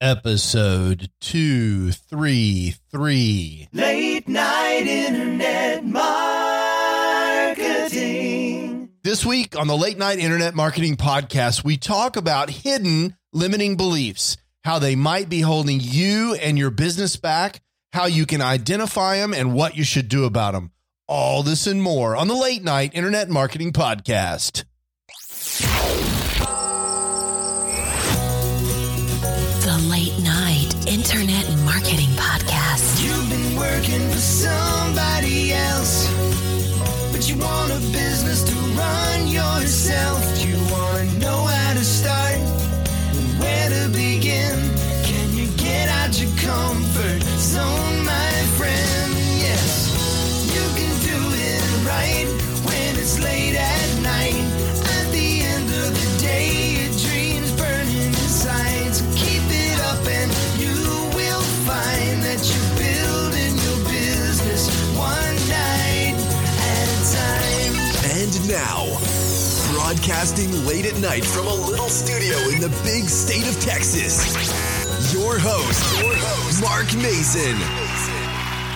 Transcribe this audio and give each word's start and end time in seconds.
episode 0.00 1.10
233. 1.20 3.68
Late 3.72 4.28
night 4.28 4.86
internet 4.86 5.84
marketing. 5.84 6.04
This 9.02 9.24
week 9.24 9.58
on 9.58 9.66
the 9.68 9.76
Late 9.76 9.98
Night 9.98 10.18
Internet 10.18 10.54
Marketing 10.54 10.96
Podcast, 10.96 11.64
we 11.64 11.76
talk 11.76 12.16
about 12.16 12.50
hidden 12.50 13.16
limiting 13.32 13.76
beliefs, 13.76 14.36
how 14.64 14.78
they 14.78 14.96
might 14.96 15.28
be 15.28 15.40
holding 15.40 15.80
you 15.80 16.34
and 16.34 16.58
your 16.58 16.70
business 16.70 17.16
back, 17.16 17.60
how 17.92 18.06
you 18.06 18.26
can 18.26 18.42
identify 18.42 19.16
them, 19.16 19.32
and 19.32 19.54
what 19.54 19.76
you 19.76 19.84
should 19.84 20.08
do 20.08 20.24
about 20.24 20.52
them. 20.52 20.72
All 21.08 21.44
this 21.44 21.68
and 21.68 21.80
more 21.80 22.16
on 22.16 22.26
the 22.28 22.34
Late 22.34 22.64
Night 22.64 22.90
Internet 22.94 23.28
Marketing 23.28 23.72
Podcast. 23.72 24.64
Mason. 77.26 77.56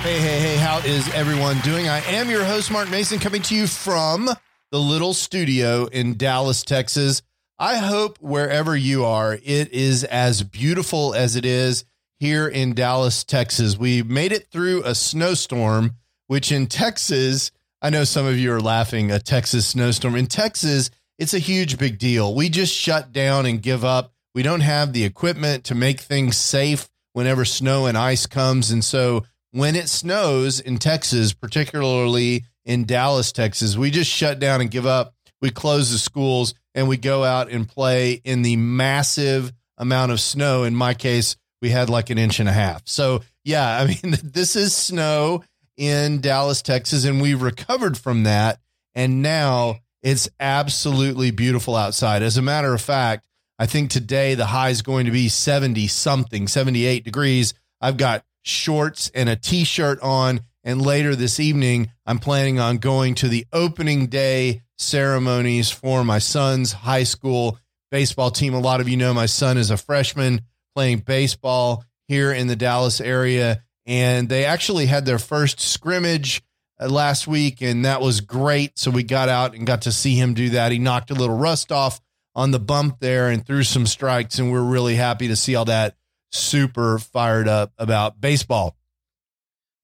Hey, 0.02 0.18
hey, 0.18 0.40
hey, 0.40 0.56
how 0.56 0.78
is 0.78 1.08
everyone 1.14 1.60
doing? 1.60 1.88
I 1.88 2.00
am 2.00 2.28
your 2.28 2.42
host, 2.42 2.72
Mark 2.72 2.90
Mason, 2.90 3.20
coming 3.20 3.42
to 3.42 3.54
you 3.54 3.68
from 3.68 4.28
the 4.72 4.78
little 4.80 5.14
studio 5.14 5.84
in 5.84 6.16
Dallas, 6.16 6.64
Texas. 6.64 7.22
I 7.60 7.76
hope 7.76 8.18
wherever 8.20 8.74
you 8.74 9.04
are, 9.04 9.34
it 9.34 9.72
is 9.72 10.02
as 10.02 10.42
beautiful 10.42 11.14
as 11.14 11.36
it 11.36 11.44
is 11.44 11.84
here 12.18 12.48
in 12.48 12.74
Dallas, 12.74 13.22
Texas. 13.22 13.78
We 13.78 14.02
made 14.02 14.32
it 14.32 14.48
through 14.50 14.82
a 14.82 14.96
snowstorm, 14.96 15.92
which 16.26 16.50
in 16.50 16.66
Texas, 16.66 17.52
I 17.80 17.90
know 17.90 18.02
some 18.02 18.26
of 18.26 18.36
you 18.36 18.52
are 18.52 18.60
laughing, 18.60 19.12
a 19.12 19.20
Texas 19.20 19.68
snowstorm. 19.68 20.16
In 20.16 20.26
Texas, 20.26 20.90
it's 21.20 21.34
a 21.34 21.38
huge 21.38 21.78
big 21.78 21.98
deal. 21.98 22.34
We 22.34 22.48
just 22.48 22.74
shut 22.74 23.12
down 23.12 23.46
and 23.46 23.62
give 23.62 23.84
up. 23.84 24.12
We 24.34 24.42
don't 24.42 24.62
have 24.62 24.92
the 24.92 25.04
equipment 25.04 25.62
to 25.66 25.76
make 25.76 26.00
things 26.00 26.36
safe 26.36 26.88
whenever 27.12 27.44
snow 27.44 27.86
and 27.86 27.96
ice 27.96 28.26
comes. 28.26 28.70
And 28.70 28.84
so 28.84 29.24
when 29.52 29.76
it 29.76 29.88
snows 29.88 30.60
in 30.60 30.78
Texas, 30.78 31.32
particularly 31.32 32.44
in 32.64 32.84
Dallas, 32.84 33.32
Texas, 33.32 33.76
we 33.76 33.90
just 33.90 34.10
shut 34.10 34.38
down 34.38 34.60
and 34.60 34.70
give 34.70 34.86
up. 34.86 35.14
We 35.40 35.50
close 35.50 35.90
the 35.90 35.98
schools 35.98 36.54
and 36.74 36.88
we 36.88 36.96
go 36.96 37.24
out 37.24 37.50
and 37.50 37.68
play 37.68 38.20
in 38.24 38.42
the 38.42 38.56
massive 38.56 39.52
amount 39.78 40.12
of 40.12 40.20
snow. 40.20 40.64
In 40.64 40.74
my 40.74 40.94
case, 40.94 41.36
we 41.62 41.70
had 41.70 41.90
like 41.90 42.10
an 42.10 42.18
inch 42.18 42.40
and 42.40 42.48
a 42.48 42.52
half. 42.52 42.82
So, 42.86 43.22
yeah, 43.44 43.78
I 43.80 43.86
mean, 43.86 44.16
this 44.22 44.56
is 44.56 44.74
snow 44.74 45.42
in 45.76 46.20
Dallas, 46.20 46.62
Texas, 46.62 47.04
and 47.04 47.20
we 47.20 47.34
recovered 47.34 47.96
from 47.96 48.24
that. 48.24 48.60
And 48.94 49.22
now 49.22 49.76
it's 50.02 50.28
absolutely 50.38 51.30
beautiful 51.30 51.76
outside. 51.76 52.22
As 52.22 52.36
a 52.36 52.42
matter 52.42 52.74
of 52.74 52.80
fact, 52.80 53.24
I 53.60 53.66
think 53.66 53.90
today 53.90 54.36
the 54.36 54.46
high 54.46 54.70
is 54.70 54.80
going 54.80 55.04
to 55.04 55.12
be 55.12 55.28
70 55.28 55.86
something, 55.88 56.48
78 56.48 57.04
degrees. 57.04 57.52
I've 57.78 57.98
got 57.98 58.24
shorts 58.40 59.10
and 59.14 59.28
a 59.28 59.36
t 59.36 59.64
shirt 59.64 60.00
on. 60.00 60.40
And 60.64 60.80
later 60.80 61.14
this 61.14 61.38
evening, 61.38 61.92
I'm 62.06 62.18
planning 62.20 62.58
on 62.58 62.78
going 62.78 63.16
to 63.16 63.28
the 63.28 63.46
opening 63.52 64.06
day 64.06 64.62
ceremonies 64.78 65.70
for 65.70 66.04
my 66.04 66.20
son's 66.20 66.72
high 66.72 67.02
school 67.02 67.58
baseball 67.90 68.30
team. 68.30 68.54
A 68.54 68.58
lot 68.58 68.80
of 68.80 68.88
you 68.88 68.96
know 68.96 69.12
my 69.12 69.26
son 69.26 69.58
is 69.58 69.70
a 69.70 69.76
freshman 69.76 70.40
playing 70.74 71.00
baseball 71.00 71.84
here 72.08 72.32
in 72.32 72.46
the 72.46 72.56
Dallas 72.56 72.98
area. 72.98 73.62
And 73.84 74.30
they 74.30 74.46
actually 74.46 74.86
had 74.86 75.04
their 75.04 75.18
first 75.18 75.60
scrimmage 75.60 76.42
uh, 76.80 76.88
last 76.88 77.26
week, 77.26 77.60
and 77.60 77.84
that 77.84 78.00
was 78.00 78.22
great. 78.22 78.78
So 78.78 78.90
we 78.90 79.02
got 79.02 79.28
out 79.28 79.54
and 79.54 79.66
got 79.66 79.82
to 79.82 79.92
see 79.92 80.14
him 80.14 80.32
do 80.32 80.48
that. 80.50 80.72
He 80.72 80.78
knocked 80.78 81.10
a 81.10 81.14
little 81.14 81.36
rust 81.36 81.70
off 81.70 82.00
on 82.40 82.52
the 82.52 82.58
bump 82.58 83.00
there 83.00 83.28
and 83.28 83.46
threw 83.46 83.62
some 83.62 83.86
strikes, 83.86 84.38
and 84.38 84.50
we're 84.50 84.62
really 84.62 84.94
happy 84.94 85.28
to 85.28 85.36
see 85.36 85.54
all 85.54 85.66
that. 85.66 85.94
Super 86.32 86.98
fired 86.98 87.48
up 87.48 87.72
about 87.76 88.18
baseball. 88.20 88.76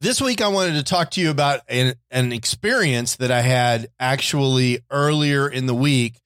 This 0.01 0.23
week, 0.23 0.41
I 0.41 0.49
wanted 0.49 0.75
to 0.75 0.83
talk 0.83 1.11
to 1.13 1.21
you 1.21 1.31
about 1.31 1.61
an, 1.69 1.95
an 2.11 2.33
experience 2.33 3.17
that 3.17 3.31
I 3.31 3.43
had 3.43 3.89
actually 4.01 4.81
earlier 4.91 5.49
in 5.49 5.67
the 5.67 5.75
week 5.75 6.21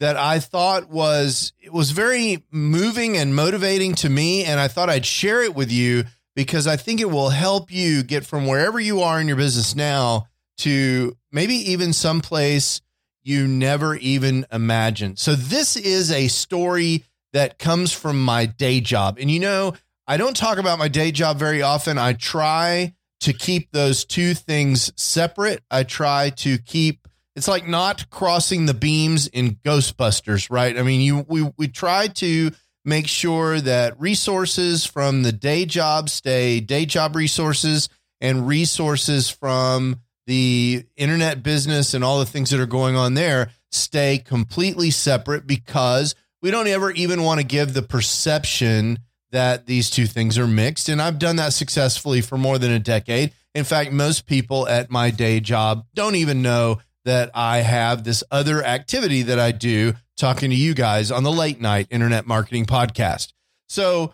that 0.00 0.16
I 0.16 0.40
thought 0.40 0.88
was 0.88 1.52
it 1.60 1.72
was 1.72 1.92
very 1.92 2.44
moving 2.50 3.16
and 3.16 3.34
motivating 3.34 3.94
to 3.96 4.08
me, 4.08 4.44
and 4.44 4.58
I 4.58 4.66
thought 4.66 4.90
I'd 4.90 5.06
share 5.06 5.42
it 5.42 5.54
with 5.54 5.70
you 5.70 6.04
because 6.34 6.66
I 6.66 6.76
think 6.76 7.00
it 7.00 7.10
will 7.10 7.30
help 7.30 7.70
you 7.70 8.02
get 8.02 8.26
from 8.26 8.46
wherever 8.46 8.80
you 8.80 9.02
are 9.02 9.20
in 9.20 9.28
your 9.28 9.36
business 9.36 9.76
now 9.76 10.26
to 10.58 11.16
maybe 11.30 11.54
even 11.70 11.92
someplace 11.92 12.80
you 13.26 13.48
never 13.48 13.96
even 13.96 14.46
imagined. 14.52 15.18
So 15.18 15.34
this 15.34 15.76
is 15.76 16.12
a 16.12 16.28
story 16.28 17.04
that 17.32 17.58
comes 17.58 17.92
from 17.92 18.24
my 18.24 18.46
day 18.46 18.80
job. 18.80 19.18
And 19.20 19.30
you 19.30 19.40
know, 19.40 19.74
I 20.06 20.16
don't 20.16 20.36
talk 20.36 20.58
about 20.58 20.78
my 20.78 20.88
day 20.88 21.10
job 21.10 21.38
very 21.38 21.60
often. 21.60 21.98
I 21.98 22.12
try 22.12 22.94
to 23.20 23.32
keep 23.32 23.72
those 23.72 24.04
two 24.04 24.34
things 24.34 24.92
separate. 24.96 25.62
I 25.70 25.82
try 25.82 26.30
to 26.30 26.58
keep 26.58 27.08
it's 27.34 27.48
like 27.48 27.66
not 27.68 28.08
crossing 28.08 28.64
the 28.64 28.74
beams 28.74 29.26
in 29.26 29.56
Ghostbusters, 29.56 30.48
right? 30.48 30.78
I 30.78 30.82
mean, 30.82 31.00
you 31.00 31.26
we 31.28 31.50
we 31.58 31.68
try 31.68 32.06
to 32.06 32.52
make 32.84 33.08
sure 33.08 33.60
that 33.60 34.00
resources 34.00 34.86
from 34.86 35.24
the 35.24 35.32
day 35.32 35.66
job 35.66 36.08
stay 36.08 36.60
day 36.60 36.86
job 36.86 37.16
resources 37.16 37.88
and 38.20 38.46
resources 38.46 39.28
from 39.28 40.00
the 40.26 40.84
internet 40.96 41.42
business 41.42 41.94
and 41.94 42.02
all 42.02 42.18
the 42.18 42.26
things 42.26 42.50
that 42.50 42.60
are 42.60 42.66
going 42.66 42.96
on 42.96 43.14
there 43.14 43.50
stay 43.70 44.18
completely 44.18 44.90
separate 44.90 45.46
because 45.46 46.14
we 46.42 46.50
don't 46.50 46.68
ever 46.68 46.90
even 46.92 47.22
want 47.22 47.40
to 47.40 47.46
give 47.46 47.74
the 47.74 47.82
perception 47.82 48.98
that 49.32 49.66
these 49.66 49.90
two 49.90 50.06
things 50.06 50.38
are 50.38 50.46
mixed. 50.46 50.88
And 50.88 51.02
I've 51.02 51.18
done 51.18 51.36
that 51.36 51.52
successfully 51.52 52.20
for 52.20 52.38
more 52.38 52.58
than 52.58 52.70
a 52.72 52.78
decade. 52.78 53.32
In 53.54 53.64
fact, 53.64 53.92
most 53.92 54.26
people 54.26 54.68
at 54.68 54.90
my 54.90 55.10
day 55.10 55.40
job 55.40 55.84
don't 55.94 56.14
even 56.14 56.42
know 56.42 56.80
that 57.04 57.30
I 57.34 57.58
have 57.58 58.04
this 58.04 58.22
other 58.30 58.64
activity 58.64 59.22
that 59.22 59.38
I 59.38 59.52
do 59.52 59.94
talking 60.16 60.50
to 60.50 60.56
you 60.56 60.74
guys 60.74 61.10
on 61.10 61.22
the 61.22 61.32
late 61.32 61.60
night 61.60 61.86
internet 61.90 62.26
marketing 62.26 62.66
podcast. 62.66 63.32
So, 63.68 64.12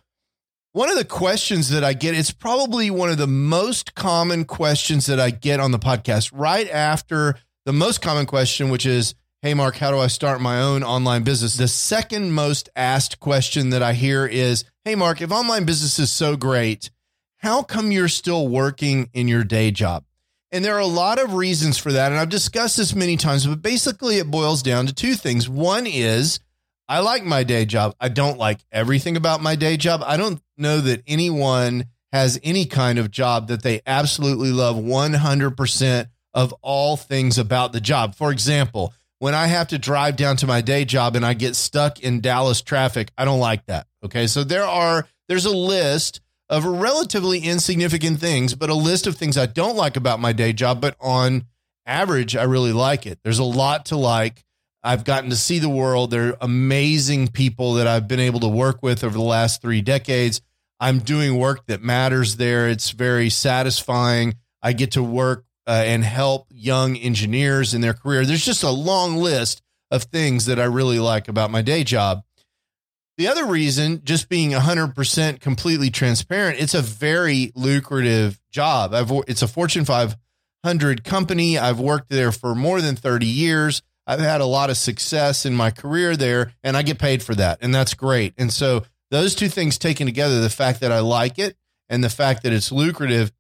one 0.73 0.89
of 0.89 0.97
the 0.97 1.05
questions 1.05 1.69
that 1.69 1.85
I 1.85 1.93
get, 1.93 2.15
it's 2.15 2.31
probably 2.31 2.91
one 2.91 3.11
of 3.11 3.19
the 3.19 3.27
most 3.27 3.95
common 3.95 4.45
questions 4.45 5.07
that 5.07 5.21
I 5.21 5.31
get 5.31 5.61
on 5.61 5.71
the 5.71 5.79
podcast 5.79 6.31
right 6.33 6.69
after 6.69 7.37
the 7.67 7.73
most 7.73 8.01
common 8.01 8.27
question, 8.27 8.71
which 8.71 8.87
is, 8.87 9.15
Hey, 9.43 9.55
Mark, 9.55 9.77
how 9.77 9.91
do 9.91 9.99
I 9.99 10.07
start 10.07 10.41
my 10.41 10.63
own 10.63 10.83
online 10.83 11.25
business? 11.25 11.55
The 11.55 11.69
second 11.69 12.33
most 12.33 12.71
asked 12.75 13.21
question 13.21 13.71
that 13.71 13.83
I 13.83 13.93
hear 13.93 14.25
is, 14.25 14.65
Hey, 14.85 14.95
Mark, 14.95 15.21
if 15.21 15.31
online 15.31 15.65
business 15.65 15.99
is 15.99 16.11
so 16.11 16.37
great, 16.37 16.91
how 17.39 17.63
come 17.63 17.93
you're 17.93 18.09
still 18.09 18.49
working 18.49 19.11
in 19.13 19.29
your 19.29 19.45
day 19.45 19.73
job? 19.73 20.05
And 20.53 20.65
there 20.65 20.77
are 20.77 20.81
a 20.81 20.87
lot 20.87 21.19
of 21.19 21.35
reasons 21.35 21.77
for 21.77 21.93
that. 21.93 22.13
And 22.13 22.21
I've 22.21 22.29
discussed 22.29 22.77
this 22.77 22.95
many 22.95 23.17
times, 23.17 23.47
but 23.47 23.63
basically 23.63 24.19
it 24.19 24.31
boils 24.31 24.63
down 24.63 24.87
to 24.87 24.95
two 24.95 25.15
things. 25.15 25.49
One 25.49 25.87
is 25.87 26.41
I 26.89 26.99
like 27.01 27.25
my 27.25 27.43
day 27.43 27.65
job. 27.65 27.95
I 28.01 28.09
don't 28.09 28.39
like 28.39 28.61
everything 28.71 29.17
about 29.17 29.43
my 29.43 29.55
day 29.57 29.77
job. 29.77 30.03
I 30.05 30.17
don't 30.17 30.43
know 30.63 30.81
that 30.81 31.03
anyone 31.07 31.87
has 32.13 32.39
any 32.43 32.65
kind 32.65 32.99
of 32.99 33.11
job 33.11 33.49
that 33.49 33.63
they 33.63 33.81
absolutely 33.87 34.51
love 34.51 34.77
100% 34.77 36.07
of 36.35 36.55
all 36.63 36.97
things 36.97 37.39
about 37.39 37.73
the 37.73 37.81
job. 37.81 38.15
For 38.15 38.31
example, 38.31 38.95
when 39.19 39.35
I 39.35 39.47
have 39.47 39.69
to 39.69 39.79
drive 39.79 40.17
down 40.17 40.37
to 40.39 40.47
my 40.47 40.61
day 40.61 40.85
job 40.85 41.17
and 41.17 41.25
I 41.25 41.35
get 41.35 41.57
stuck 41.57 42.01
in 42.01 42.21
Dallas 42.21 42.63
traffic, 42.63 43.11
I 43.17 43.25
don't 43.25 43.41
like 43.41 43.67
that. 43.67 43.87
Okay. 44.05 44.27
So 44.27 44.45
there 44.45 44.65
are, 44.65 45.07
there's 45.29 45.45
a 45.45 45.57
list 45.57 46.21
of 46.49 46.65
relatively 46.65 47.41
insignificant 47.41 48.19
things, 48.19 48.55
but 48.55 48.69
a 48.69 48.75
list 48.75 49.07
of 49.07 49.17
things 49.17 49.39
I 49.39 49.47
don't 49.47 49.77
like 49.77 49.97
about 49.97 50.21
my 50.21 50.33
day 50.33 50.53
job. 50.53 50.81
But 50.81 50.97
on 51.01 51.45
average, 51.87 52.37
I 52.37 52.43
really 52.45 52.73
like 52.73 53.07
it. 53.07 53.21
There's 53.23 53.39
a 53.39 53.45
lot 53.45 53.87
to 53.87 53.97
like 53.97 54.45
I've 54.85 55.05
gotten 55.05 55.31
to 55.31 55.37
see 55.37 55.59
the 55.59 55.69
world. 55.69 56.11
There 56.11 56.31
are 56.31 56.37
amazing 56.41 57.29
people 57.29 57.75
that 57.75 57.87
I've 57.87 58.09
been 58.09 58.21
able 58.21 58.41
to 58.41 58.49
work 58.49 58.83
with 58.83 59.05
over 59.05 59.15
the 59.15 59.23
last 59.23 59.63
three 59.63 59.81
decades. 59.81 60.41
I'm 60.83 60.99
doing 60.99 61.39
work 61.39 61.67
that 61.67 61.81
matters 61.81 62.39
there. 62.39 62.69
It's 62.69 62.91
very 62.91 63.31
satisfying. 63.31 64.35
I 64.61 64.73
get 64.73 64.91
to 64.93 65.03
work 65.03 65.45
uh, 65.65 65.85
and 65.87 66.03
help 66.03 66.49
young 66.51 66.97
engineers 66.97 67.73
in 67.73 67.83
their 67.83 67.95
career. 67.95 68.27
There's 68.27 68.45
just 68.45 68.65
a 68.65 68.71
long 68.71 69.17
list 69.17 69.63
of 69.93 70.03
things 70.03 70.47
that 70.47 70.59
I 70.59 70.65
really 70.65 70.99
like 70.99 71.29
about 71.29 71.53
my 71.53 71.63
day 71.63 71.85
job. 71.85 72.25
The 73.17 73.29
other 73.29 73.47
reason, 73.47 74.01
just 74.03 74.29
being 74.29 74.51
100% 74.51 75.39
completely 75.39 75.89
transparent, 75.91 76.61
it's 76.61 76.75
a 76.75 76.83
very 76.83 77.53
lucrative 77.55 78.41
job. 78.51 78.93
I've, 78.93 79.13
it's 79.29 79.43
a 79.43 79.49
Fortune 79.49 79.85
500 79.85 81.05
company. 81.05 81.59
I've 81.59 81.79
worked 81.79 82.11
there 82.11 82.33
for 82.33 82.57
more 82.57 82.81
than 82.81 82.97
30 82.97 83.27
years. 83.27 83.83
I've 84.05 84.19
had 84.19 84.41
a 84.41 84.47
lot 84.47 84.69
of 84.69 84.77
success 84.77 85.47
in 85.47 85.55
my 85.55 85.71
career 85.71 86.17
there, 86.17 86.55
and 86.65 86.77
I 86.77 86.83
get 86.83 86.99
paid 86.99 87.23
for 87.23 87.37
that. 87.37 87.59
And 87.61 87.73
that's 87.73 87.95
great. 87.95 88.35
And 88.37 88.53
so, 88.53 88.83
those 89.13 89.35
two 89.35 89.49
things 89.49 89.79
taken 89.79 90.07
together, 90.07 90.41
the 90.41 90.51
fact 90.51 90.81
that 90.81 90.91
I 90.91 90.99
like 91.01 91.39
it 91.39 91.57
and 91.89 92.03
the 92.03 92.09
fact 92.09 92.43
that 92.43 92.53
it's 92.53 92.73
lucrative, 92.73 93.31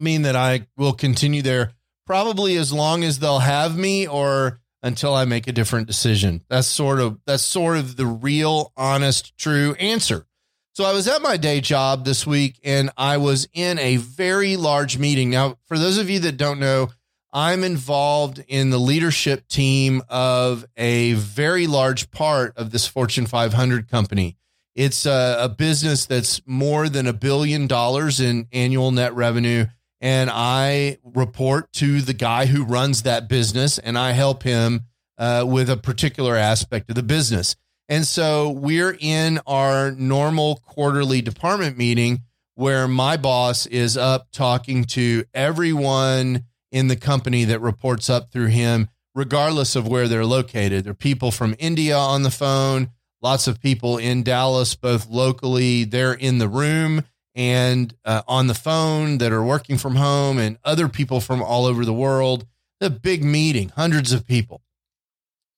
mean 0.00 0.22
that 0.22 0.36
I 0.36 0.66
will 0.76 0.92
continue 0.94 1.42
there 1.42 1.72
probably 2.06 2.56
as 2.56 2.72
long 2.72 3.04
as 3.04 3.18
they'll 3.18 3.40
have 3.40 3.76
me 3.76 4.06
or 4.06 4.60
until 4.82 5.14
I 5.14 5.24
make 5.24 5.46
a 5.46 5.52
different 5.52 5.86
decision. 5.86 6.42
That's 6.48 6.66
sort 6.66 7.00
of 7.00 7.20
that's 7.26 7.42
sort 7.42 7.76
of 7.76 7.96
the 7.96 8.06
real 8.06 8.72
honest 8.76 9.36
true 9.36 9.74
answer. 9.74 10.26
So 10.74 10.84
I 10.84 10.92
was 10.92 11.06
at 11.06 11.20
my 11.20 11.36
day 11.36 11.60
job 11.60 12.04
this 12.04 12.26
week 12.26 12.58
and 12.64 12.90
I 12.96 13.18
was 13.18 13.46
in 13.52 13.78
a 13.78 13.96
very 13.96 14.56
large 14.56 14.98
meeting. 14.98 15.30
Now, 15.30 15.58
for 15.66 15.78
those 15.78 15.98
of 15.98 16.08
you 16.08 16.20
that 16.20 16.38
don't 16.38 16.60
know, 16.60 16.88
I'm 17.32 17.62
involved 17.64 18.42
in 18.48 18.70
the 18.70 18.78
leadership 18.78 19.48
team 19.48 20.02
of 20.08 20.64
a 20.76 21.12
very 21.14 21.66
large 21.66 22.10
part 22.10 22.56
of 22.56 22.70
this 22.70 22.86
Fortune 22.86 23.26
500 23.26 23.88
company. 23.88 24.36
It's 24.74 25.06
a, 25.06 25.36
a 25.40 25.48
business 25.48 26.06
that's 26.06 26.40
more 26.46 26.88
than 26.88 27.06
a 27.06 27.12
billion 27.12 27.66
dollars 27.66 28.20
in 28.20 28.48
annual 28.52 28.90
net 28.90 29.14
revenue 29.14 29.66
and 30.02 30.30
I 30.32 30.98
report 31.04 31.72
to 31.74 32.00
the 32.00 32.12
guy 32.12 32.46
who 32.46 32.64
runs 32.64 33.02
that 33.02 33.28
business 33.28 33.78
and 33.78 33.96
I 33.96 34.10
help 34.10 34.42
him 34.42 34.82
uh, 35.16 35.44
with 35.46 35.70
a 35.70 35.76
particular 35.76 36.34
aspect 36.34 36.90
of 36.90 36.96
the 36.96 37.04
business. 37.04 37.54
And 37.88 38.04
so 38.04 38.50
we're 38.50 38.96
in 38.98 39.38
our 39.46 39.92
normal 39.92 40.56
quarterly 40.56 41.22
department 41.22 41.78
meeting 41.78 42.22
where 42.56 42.88
my 42.88 43.16
boss 43.16 43.66
is 43.66 43.96
up 43.96 44.26
talking 44.32 44.84
to 44.84 45.24
everyone 45.32 46.44
in 46.72 46.88
the 46.88 46.96
company 46.96 47.44
that 47.44 47.60
reports 47.60 48.10
up 48.10 48.32
through 48.32 48.46
him, 48.46 48.88
regardless 49.14 49.76
of 49.76 49.86
where 49.86 50.08
they're 50.08 50.26
located. 50.26 50.84
There 50.84 50.90
are 50.90 50.94
people 50.94 51.30
from 51.30 51.54
India 51.60 51.96
on 51.96 52.24
the 52.24 52.30
phone, 52.30 52.88
lots 53.22 53.46
of 53.46 53.60
people 53.60 53.98
in 53.98 54.22
Dallas, 54.22 54.74
both 54.74 55.08
locally, 55.08 55.84
they're 55.84 56.12
in 56.12 56.38
the 56.38 56.48
room 56.48 57.04
and 57.34 57.94
uh, 58.04 58.22
on 58.28 58.48
the 58.48 58.54
phone 58.54 59.18
that 59.18 59.32
are 59.32 59.42
working 59.42 59.78
from 59.78 59.96
home 59.96 60.38
and 60.38 60.58
other 60.64 60.88
people 60.88 61.20
from 61.20 61.42
all 61.42 61.64
over 61.64 61.84
the 61.84 61.92
world. 61.92 62.46
A 62.80 62.90
big 62.90 63.22
meeting, 63.22 63.68
hundreds 63.70 64.12
of 64.12 64.26
people. 64.26 64.60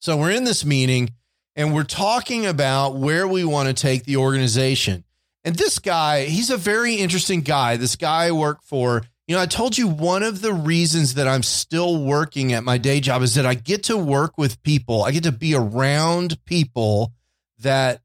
So 0.00 0.16
we're 0.16 0.32
in 0.32 0.44
this 0.44 0.64
meeting 0.64 1.14
and 1.56 1.74
we're 1.74 1.84
talking 1.84 2.44
about 2.44 2.96
where 2.96 3.26
we 3.26 3.44
want 3.44 3.68
to 3.68 3.74
take 3.74 4.04
the 4.04 4.18
organization. 4.18 5.04
And 5.42 5.56
this 5.56 5.78
guy, 5.78 6.24
he's 6.24 6.50
a 6.50 6.56
very 6.58 6.96
interesting 6.96 7.40
guy. 7.40 7.76
This 7.76 7.96
guy 7.96 8.26
I 8.26 8.32
work 8.32 8.62
for, 8.62 9.02
you 9.26 9.34
know, 9.34 9.40
I 9.40 9.46
told 9.46 9.78
you 9.78 9.88
one 9.88 10.22
of 10.22 10.42
the 10.42 10.52
reasons 10.52 11.14
that 11.14 11.26
I'm 11.26 11.42
still 11.42 12.02
working 12.02 12.52
at 12.52 12.64
my 12.64 12.76
day 12.76 13.00
job 13.00 13.22
is 13.22 13.34
that 13.36 13.46
I 13.46 13.54
get 13.54 13.84
to 13.84 13.96
work 13.96 14.36
with 14.36 14.62
people. 14.62 15.02
I 15.02 15.12
get 15.12 15.22
to 15.24 15.32
be 15.32 15.54
around 15.54 16.44
people 16.44 17.12
that 17.58 18.02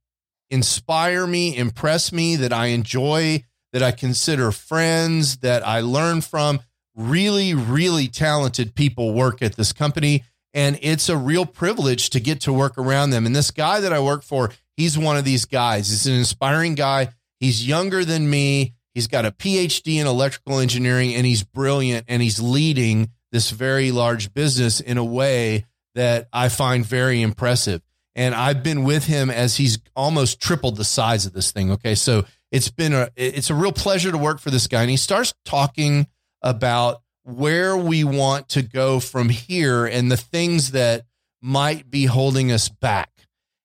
inspire 0.49 1.27
me, 1.27 1.55
impress 1.55 2.11
me, 2.11 2.35
that 2.37 2.53
I 2.53 2.67
enjoy 2.67 3.43
that 3.71 3.83
I 3.83 3.91
consider 3.91 4.51
friends, 4.51 5.37
that 5.37 5.65
I 5.65 5.81
learn 5.81 6.21
from. 6.21 6.61
Really, 6.95 7.53
really 7.53 8.07
talented 8.07 8.75
people 8.75 9.13
work 9.13 9.41
at 9.41 9.55
this 9.55 9.73
company. 9.73 10.23
And 10.53 10.79
it's 10.81 11.09
a 11.09 11.17
real 11.17 11.45
privilege 11.45 12.09
to 12.11 12.19
get 12.19 12.41
to 12.41 12.53
work 12.53 12.77
around 12.77 13.11
them. 13.11 13.25
And 13.25 13.35
this 13.35 13.51
guy 13.51 13.79
that 13.79 13.93
I 13.93 13.99
work 13.99 14.23
for, 14.23 14.51
he's 14.75 14.97
one 14.97 15.17
of 15.17 15.23
these 15.23 15.45
guys. 15.45 15.89
He's 15.89 16.07
an 16.07 16.15
inspiring 16.15 16.75
guy. 16.75 17.09
He's 17.39 17.65
younger 17.65 18.03
than 18.03 18.29
me. 18.29 18.73
He's 18.93 19.07
got 19.07 19.25
a 19.25 19.31
PhD 19.31 20.01
in 20.01 20.07
electrical 20.07 20.59
engineering 20.59 21.13
and 21.13 21.25
he's 21.25 21.43
brilliant 21.43 22.05
and 22.07 22.21
he's 22.21 22.41
leading 22.41 23.11
this 23.31 23.51
very 23.51 23.91
large 23.91 24.33
business 24.33 24.81
in 24.81 24.97
a 24.97 25.05
way 25.05 25.65
that 25.93 26.27
I 26.33 26.49
find 26.49 26.83
very 26.83 27.21
impressive. 27.21 27.81
And 28.19 28.35
I've 28.35 28.63
been 28.63 28.83
with 28.83 29.05
him 29.05 29.29
as 29.29 29.55
he's 29.55 29.79
almost 29.95 30.41
tripled 30.41 30.75
the 30.75 30.83
size 30.83 31.25
of 31.25 31.31
this 31.31 31.53
thing. 31.53 31.71
Okay. 31.71 31.95
So 31.95 32.25
it's 32.51 32.69
been 32.69 32.93
a 32.93 33.09
it's 33.15 33.49
a 33.49 33.55
real 33.55 33.71
pleasure 33.71 34.11
to 34.11 34.17
work 34.17 34.39
for 34.39 34.51
this 34.51 34.67
guy 34.67 34.81
and 34.81 34.89
he 34.89 34.97
starts 34.97 35.33
talking 35.45 36.07
about 36.41 37.01
where 37.23 37.77
we 37.77 38.03
want 38.03 38.49
to 38.49 38.61
go 38.61 38.99
from 38.99 39.29
here 39.29 39.85
and 39.85 40.11
the 40.11 40.17
things 40.17 40.71
that 40.71 41.05
might 41.41 41.89
be 41.89 42.05
holding 42.05 42.51
us 42.51 42.69
back 42.69 43.09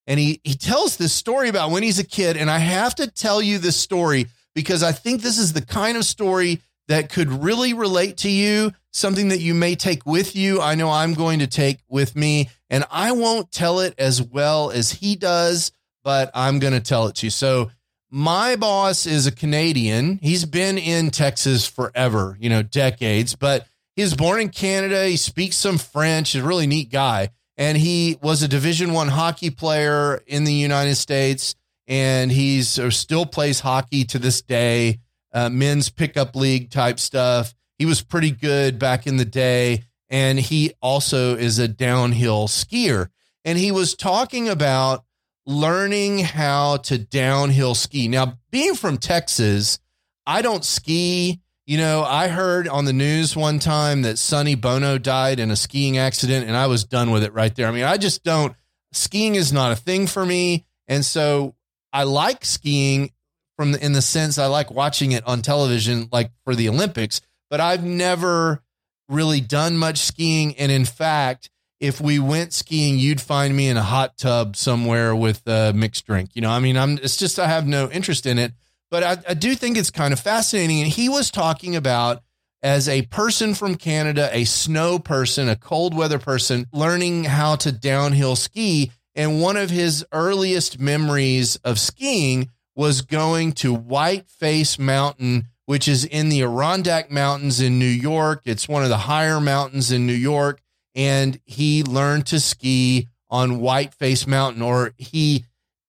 and 0.07 0.21
he 0.21 0.41
he 0.45 0.55
tells 0.55 0.97
this 0.97 1.13
story 1.13 1.49
about 1.49 1.71
when 1.71 1.83
he's 1.83 1.99
a 1.99 2.05
kid 2.05 2.37
and 2.37 2.51
i 2.51 2.59
have 2.59 2.95
to 2.95 3.11
tell 3.11 3.43
you 3.43 3.59
this 3.59 3.77
story 3.77 4.27
because 4.55 4.83
i 4.83 4.93
think 4.93 5.23
this 5.23 5.39
is 5.39 5.53
the 5.53 5.65
kind 5.65 5.97
of 5.97 6.05
story 6.05 6.61
that 6.89 7.11
could 7.11 7.43
really 7.43 7.75
relate 7.75 8.19
to 8.19 8.31
you 8.31 8.73
something 8.95 9.29
that 9.29 9.41
you 9.41 9.53
may 9.53 9.75
take 9.75 10.07
with 10.07 10.35
you 10.35 10.61
i 10.61 10.75
know 10.75 10.91
i'm 10.91 11.13
going 11.13 11.41
to 11.41 11.47
take 11.47 11.81
with 11.89 12.17
me 12.17 12.49
and 12.71 12.85
i 12.91 13.13
won't 13.13 13.53
tell 13.53 13.81
it 13.81 13.95
as 13.99 14.23
well 14.23 14.71
as 14.71 14.91
he 14.91 15.17
does 15.17 15.73
but 16.03 16.31
i'm 16.35 16.59
going 16.59 16.73
to 16.73 16.81
tell 16.81 17.07
it 17.07 17.17
to 17.17 17.27
you 17.27 17.31
so 17.31 17.71
my 18.17 18.55
boss 18.55 19.07
is 19.07 19.27
a 19.27 19.33
Canadian. 19.33 20.21
He's 20.23 20.45
been 20.45 20.79
in 20.79 21.11
Texas 21.11 21.67
forever, 21.67 22.37
you 22.39 22.49
know, 22.49 22.63
decades, 22.63 23.35
but 23.35 23.67
he 23.97 24.03
was 24.03 24.15
born 24.15 24.41
in 24.41 24.51
Canada. 24.51 25.07
He 25.07 25.17
speaks 25.17 25.57
some 25.57 25.79
French. 25.79 26.31
He's 26.31 26.43
a 26.43 26.47
really 26.47 26.69
neat 26.69 26.93
guy. 26.93 27.31
And 27.57 27.77
he 27.77 28.17
was 28.23 28.45
a 28.45 28.49
division 28.49 28.93
one 28.93 29.09
hockey 29.09 29.51
player 29.51 30.23
in 30.29 30.45
the 30.45 30.53
United 30.53 30.95
States. 30.95 31.57
And 31.89 32.31
he's 32.31 32.79
still 32.95 33.27
plays 33.27 33.59
hockey 33.59 34.05
to 34.05 34.21
this 34.21 34.43
day, 34.43 35.01
uh, 35.33 35.49
men's 35.49 35.91
pickup 35.91 36.37
league 36.37 36.71
type 36.71 37.01
stuff. 37.01 37.53
He 37.79 37.87
was 37.87 38.03
pretty 38.03 38.31
good 38.31 38.79
back 38.79 39.07
in 39.07 39.17
the 39.17 39.25
day. 39.25 39.85
And 40.11 40.39
he 40.39 40.73
also 40.81 41.37
is 41.37 41.59
a 41.59 41.67
downhill 41.67 42.47
skier. 42.47 43.09
And 43.45 43.59
he 43.59 43.73
was 43.73 43.95
talking 43.95 44.49
about 44.49 45.05
learning 45.47 46.21
how 46.21 46.79
to 46.79 46.99
downhill 46.99 47.75
ski. 47.75 48.09
Now, 48.09 48.39
being 48.51 48.75
from 48.75 48.99
Texas, 48.99 49.79
I 50.27 50.43
don't 50.43 50.65
ski. 50.65 51.41
You 51.67 51.79
know, 51.79 52.05
I 52.05 52.29
heard 52.29 52.69
on 52.69 52.85
the 52.85 52.93
news 52.93 53.35
one 53.35 53.59
time 53.59 54.03
that 54.03 54.19
Sonny 54.19 54.55
Bono 54.55 54.99
died 54.99 55.41
in 55.41 55.51
a 55.51 55.57
skiing 55.57 55.99
accident, 55.99 56.47
and 56.47 56.57
I 56.57 56.67
was 56.67 56.85
done 56.85 57.11
with 57.11 57.25
it 57.25 57.33
right 57.33 57.55
there. 57.55 57.67
I 57.67 57.73
mean, 57.73 57.85
I 57.85 57.97
just 57.97 58.23
don't, 58.23 58.55
skiing 58.93 59.35
is 59.35 59.53
not 59.53 59.73
a 59.73 59.77
thing 59.77 60.07
for 60.07 60.25
me. 60.25 60.67
And 60.89 61.05
so 61.05 61.55
I 61.93 62.05
like 62.05 62.45
skiing 62.45 63.11
from 63.57 63.73
the, 63.73 63.85
in 63.85 63.93
the 63.93 64.03
sense 64.03 64.37
I 64.39 64.47
like 64.47 64.71
watching 64.71 65.13
it 65.13 65.27
on 65.27 65.43
television, 65.43 66.09
like 66.13 66.31
for 66.45 66.55
the 66.55 66.69
Olympics, 66.69 67.21
but 67.55 67.61
I've 67.61 67.85
never 67.85 68.65
really 69.09 69.41
done 69.41 69.77
much 69.77 69.99
skiing. 69.99 70.57
And 70.57 70.73
in 70.73 70.85
fact, 70.85 71.51
if 71.79 72.01
we 72.01 72.19
went 72.19 72.53
skiing, 72.53 72.99
you'd 72.99 73.21
find 73.21 73.55
me 73.55 73.69
in 73.69 73.77
a 73.77 73.83
hot 73.83 74.19
tub 74.19 74.57
somewhere 74.57 75.15
with 75.15 75.47
a 75.47 75.73
mixed 75.73 76.05
drink. 76.05 76.31
You 76.35 76.43
know, 76.43 76.51
I 76.51 76.59
mean, 76.59 76.77
I'm 76.77 76.99
it's 76.99 77.17
just 77.17 77.39
I 77.39 77.47
have 77.47 77.65
no 77.65 77.89
interest 77.89 78.27
in 78.27 78.41
it, 78.41 78.55
but 78.91 79.05
I, 79.05 79.19
I 79.29 79.35
do 79.35 79.55
think 79.55 79.77
it's 79.77 79.93
kind 79.93 80.13
of 80.13 80.19
fascinating. 80.19 80.81
And 80.81 80.91
he 80.91 81.09
was 81.09 81.31
talking 81.31 81.77
about 81.77 82.25
as 82.61 82.89
a 82.89 83.03
person 83.03 83.55
from 83.55 83.77
Canada, 83.77 84.31
a 84.33 84.43
snow 84.43 84.99
person, 84.99 85.49
a 85.49 85.55
cold 85.55 85.97
weather 85.97 86.19
person, 86.19 86.67
learning 86.73 87.23
how 87.23 87.55
to 87.55 87.71
downhill 87.71 88.35
ski. 88.35 88.91
And 89.15 89.41
one 89.41 89.57
of 89.57 89.71
his 89.71 90.05
earliest 90.11 90.81
memories 90.81 91.55
of 91.63 91.79
skiing 91.79 92.51
was 92.75 93.03
going 93.03 93.53
to 93.53 93.77
Whiteface 93.77 94.77
Mountain, 94.77 95.47
which 95.67 95.89
is 95.89 96.05
in 96.05 96.29
the 96.29 96.43
Adirondack 96.43 97.11
Mountains 97.11 97.61
in 97.61 97.79
New 97.79 97.85
York. 97.87 98.43
It's 98.45 98.69
one 98.69 98.83
of 98.83 98.89
the 98.89 98.99
higher 98.99 99.41
mountains 99.41 99.91
in 99.91 100.07
New 100.07 100.13
York 100.13 100.61
and 100.95 101.41
he 101.45 101.83
learned 101.83 102.27
to 102.27 102.41
ski 102.41 103.09
on 103.29 103.59
Whiteface 103.59 104.27
Mountain, 104.27 104.63
or 104.63 104.93
he, 104.97 105.45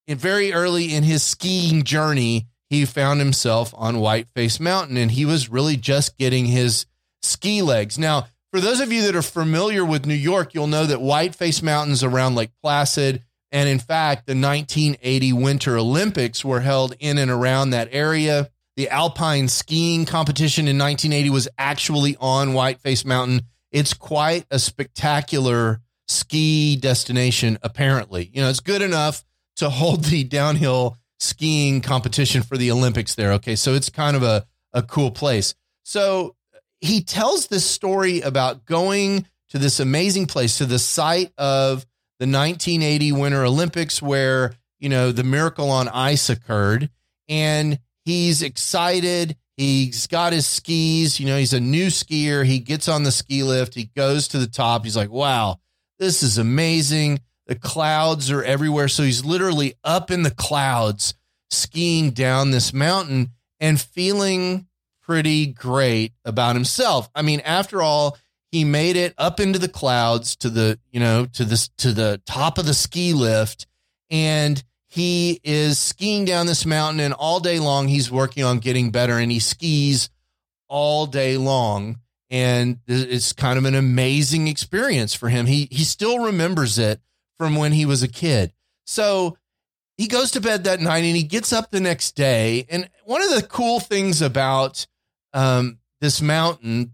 very 0.08 0.52
early 0.52 0.94
in 0.94 1.04
his 1.04 1.22
skiing 1.22 1.84
journey, 1.84 2.48
he 2.70 2.86
found 2.86 3.20
himself 3.20 3.74
on 3.78 3.98
Whiteface 3.98 4.60
Mountain, 4.60 4.98
and 4.98 5.12
he 5.12 5.26
was 5.26 5.50
really 5.50 5.78
just 5.78 6.18
getting 6.18 6.48
his 6.48 6.88
ski 7.22 7.62
legs. 7.62 8.00
Now, 8.00 8.28
for 8.52 8.60
those 8.60 8.80
of 8.80 8.92
you 8.92 9.04
that 9.04 9.16
are 9.16 9.22
familiar 9.22 9.86
with 9.86 10.06
New 10.06 10.16
York, 10.16 10.54
you'll 10.54 10.68
know 10.68 10.86
that 10.86 11.00
Whiteface 11.00 11.62
Mountain's 11.62 12.04
around 12.04 12.36
Lake 12.36 12.52
Placid. 12.64 13.22
And 13.52 13.70
in 13.70 13.80
fact, 13.80 14.26
the 14.26 14.34
1980 14.34 15.34
Winter 15.34 15.78
Olympics 15.78 16.44
were 16.44 16.62
held 16.62 16.96
in 17.00 17.18
and 17.18 17.30
around 17.30 17.70
that 17.70 17.90
area. 17.92 18.50
The 18.76 18.90
alpine 18.90 19.48
skiing 19.48 20.06
competition 20.06 20.68
in 20.68 20.78
1980 20.78 21.30
was 21.30 21.48
actually 21.58 22.18
on 22.20 22.50
Whiteface 22.50 23.06
Mountain. 23.06 23.42
It's 23.72 23.94
quite 23.94 24.46
a 24.52 24.60
spectacular 24.60 25.82
ski 26.08 26.76
destination, 26.76 27.58
apparently. 27.62 28.30
You 28.34 28.42
know, 28.42 28.50
it's 28.50 28.60
good 28.60 28.82
enough 28.82 29.24
to 29.58 29.70
hold 29.70 30.06
the 30.06 30.24
downhill 30.24 30.98
skiing 31.20 31.82
competition 31.82 32.44
for 32.44 32.58
the 32.58 32.72
Olympics 32.72 33.16
there. 33.16 33.34
Okay. 33.34 33.56
So 33.56 33.74
it's 33.74 33.90
kind 33.90 34.16
of 34.16 34.24
a, 34.24 34.46
a 34.74 34.84
cool 34.84 35.12
place. 35.12 35.56
So 35.84 36.36
uh, 36.54 36.60
he 36.82 37.02
tells 37.02 37.48
this 37.48 37.66
story 37.66 38.22
about 38.22 38.66
going 38.66 39.26
to 39.50 39.58
this 39.58 39.80
amazing 39.80 40.28
place, 40.28 40.58
to 40.58 40.66
the 40.66 40.80
site 40.80 41.32
of 41.38 41.86
the 42.20 42.28
1980 42.28 43.12
Winter 43.14 43.46
Olympics, 43.46 44.02
where, 44.02 44.54
you 44.80 44.90
know, 44.90 45.12
the 45.12 45.24
miracle 45.24 45.70
on 45.70 45.88
ice 45.88 46.30
occurred. 46.30 46.90
And 47.30 47.80
he's 48.06 48.42
excited. 48.42 49.36
He's 49.58 50.08
got 50.08 50.34
his 50.34 50.48
skis. 50.48 51.20
You 51.20 51.26
know, 51.26 51.38
he's 51.38 51.54
a 51.54 51.60
new 51.60 51.88
skier. 51.88 52.46
He 52.46 52.60
gets 52.60 52.88
on 52.88 53.04
the 53.04 53.12
ski 53.12 53.44
lift. 53.44 53.74
He 53.74 53.86
goes 53.96 54.28
to 54.30 54.38
the 54.38 54.48
top. 54.48 54.84
He's 54.84 54.98
like, 54.98 55.12
wow, 55.12 55.60
this 56.00 56.24
is 56.24 56.38
amazing. 56.38 57.20
The 57.48 57.56
clouds 57.56 58.32
are 58.32 58.44
everywhere. 58.44 58.88
So 58.88 59.04
he's 59.04 59.24
literally 59.24 59.76
up 59.84 60.12
in 60.12 60.24
the 60.24 60.32
clouds 60.32 61.14
skiing 61.52 62.12
down 62.12 62.52
this 62.52 62.74
mountain 62.74 63.30
and 63.60 63.80
feeling 63.80 64.68
pretty 65.02 65.48
great 65.48 66.14
about 66.26 66.56
himself. 66.56 67.10
I 67.14 67.22
mean, 67.22 67.40
after 67.42 67.82
all, 67.82 68.18
he 68.52 68.64
made 68.64 68.96
it 68.96 69.14
up 69.18 69.40
into 69.40 69.60
the 69.60 69.70
clouds 69.70 70.36
to 70.38 70.50
the, 70.50 70.80
you 70.92 71.00
know, 71.00 71.26
to 71.34 71.46
this 71.46 71.68
to 71.78 71.92
the 71.92 72.22
top 72.26 72.58
of 72.58 72.66
the 72.66 72.74
ski 72.74 73.14
lift 73.14 73.68
and 74.10 74.64
he 74.96 75.42
is 75.44 75.78
skiing 75.78 76.24
down 76.24 76.46
this 76.46 76.66
mountain 76.66 77.02
and 77.02 77.14
all 77.14 77.42
day 77.42 77.60
long 77.60 77.90
he's 77.90 78.10
working 78.10 78.46
on 78.46 78.60
getting 78.60 78.92
better 78.92 79.18
and 79.18 79.30
he 79.30 79.40
skis 79.40 80.10
all 80.70 81.06
day 81.06 81.36
long 81.36 82.00
and 82.30 82.80
it's 82.88 83.34
kind 83.34 83.58
of 83.58 83.66
an 83.66 83.76
amazing 83.76 84.48
experience 84.48 85.14
for 85.14 85.28
him. 85.28 85.48
He 85.48 85.68
he 85.70 85.84
still 85.84 86.20
remembers 86.20 86.80
it 86.80 87.02
from 87.38 87.58
when 87.58 87.74
he 87.74 87.86
was 87.86 88.04
a 88.04 88.08
kid. 88.08 88.54
So 88.86 89.38
he 89.98 90.08
goes 90.08 90.32
to 90.32 90.40
bed 90.40 90.64
that 90.64 90.80
night 90.80 91.04
and 91.04 91.18
he 91.18 91.24
gets 91.24 91.52
up 91.52 91.72
the 91.72 91.82
next 91.82 92.14
day. 92.14 92.66
And 92.70 92.90
one 93.04 93.22
of 93.22 93.36
the 93.36 93.46
cool 93.46 93.82
things 93.82 94.22
about 94.22 94.88
um, 95.34 95.80
this 96.00 96.22
mountain, 96.22 96.94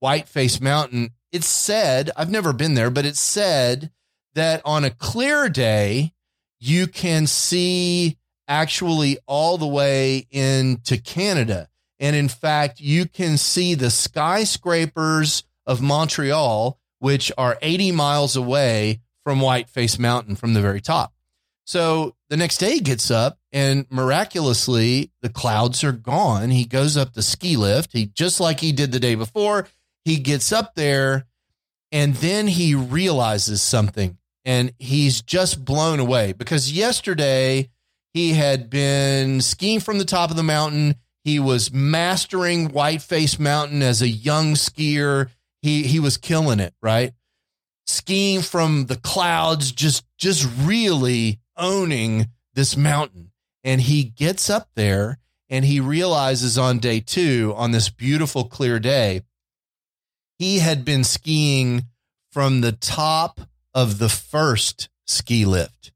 Whiteface 0.00 0.60
Mountain, 0.60 1.10
it's 1.32 1.48
said, 1.48 2.12
I've 2.16 2.30
never 2.30 2.52
been 2.52 2.74
there, 2.74 2.90
but 2.90 3.06
it's 3.06 3.20
said 3.20 3.90
that 4.34 4.62
on 4.64 4.84
a 4.84 4.90
clear 4.90 5.48
day, 5.48 6.12
you 6.60 6.86
can 6.86 7.26
see 7.26 8.18
actually 8.46 9.18
all 9.26 9.58
the 9.58 9.66
way 9.66 10.26
into 10.30 10.98
Canada. 10.98 11.68
And 11.98 12.14
in 12.14 12.28
fact, 12.28 12.80
you 12.80 13.06
can 13.06 13.36
see 13.36 13.74
the 13.74 13.90
skyscrapers 13.90 15.44
of 15.66 15.80
Montreal, 15.80 16.78
which 16.98 17.32
are 17.36 17.58
80 17.62 17.92
miles 17.92 18.36
away 18.36 19.00
from 19.24 19.40
Whiteface 19.40 19.98
Mountain 19.98 20.36
from 20.36 20.54
the 20.54 20.60
very 20.60 20.80
top. 20.80 21.12
So 21.64 22.16
the 22.28 22.36
next 22.36 22.58
day 22.58 22.74
he 22.74 22.80
gets 22.80 23.10
up 23.10 23.38
and 23.52 23.86
miraculously 23.90 25.12
the 25.22 25.28
clouds 25.28 25.84
are 25.84 25.92
gone. 25.92 26.50
He 26.50 26.64
goes 26.64 26.96
up 26.96 27.12
the 27.12 27.22
ski 27.22 27.56
lift. 27.56 27.92
He 27.92 28.06
just 28.06 28.40
like 28.40 28.60
he 28.60 28.72
did 28.72 28.92
the 28.92 28.98
day 28.98 29.14
before, 29.14 29.68
he 30.04 30.16
gets 30.16 30.52
up 30.52 30.74
there 30.74 31.26
and 31.92 32.14
then 32.16 32.48
he 32.48 32.74
realizes 32.74 33.62
something 33.62 34.18
and 34.44 34.72
he's 34.78 35.22
just 35.22 35.64
blown 35.64 36.00
away 36.00 36.32
because 36.32 36.72
yesterday 36.72 37.68
he 38.12 38.32
had 38.32 38.70
been 38.70 39.40
skiing 39.40 39.80
from 39.80 39.98
the 39.98 40.04
top 40.04 40.30
of 40.30 40.36
the 40.36 40.42
mountain. 40.42 40.96
He 41.24 41.38
was 41.38 41.72
mastering 41.72 42.70
Whiteface 42.70 43.38
Mountain 43.38 43.82
as 43.82 44.02
a 44.02 44.08
young 44.08 44.54
skier. 44.54 45.28
He 45.62 45.82
he 45.82 46.00
was 46.00 46.16
killing 46.16 46.60
it, 46.60 46.74
right? 46.82 47.12
Skiing 47.86 48.40
from 48.40 48.86
the 48.86 48.96
clouds, 48.96 49.72
just 49.72 50.04
just 50.16 50.48
really 50.60 51.40
owning 51.56 52.28
this 52.54 52.76
mountain. 52.76 53.32
And 53.62 53.80
he 53.80 54.04
gets 54.04 54.48
up 54.48 54.70
there 54.74 55.18
and 55.50 55.64
he 55.64 55.80
realizes 55.80 56.56
on 56.56 56.78
day 56.78 57.00
2 57.00 57.52
on 57.56 57.72
this 57.72 57.90
beautiful 57.90 58.44
clear 58.44 58.78
day 58.78 59.22
he 60.40 60.60
had 60.60 60.86
been 60.86 61.04
skiing 61.04 61.84
from 62.32 62.62
the 62.62 62.72
top 62.72 63.42
of 63.74 63.98
the 63.98 64.08
first 64.08 64.88
ski 65.06 65.44
lift. 65.44 65.92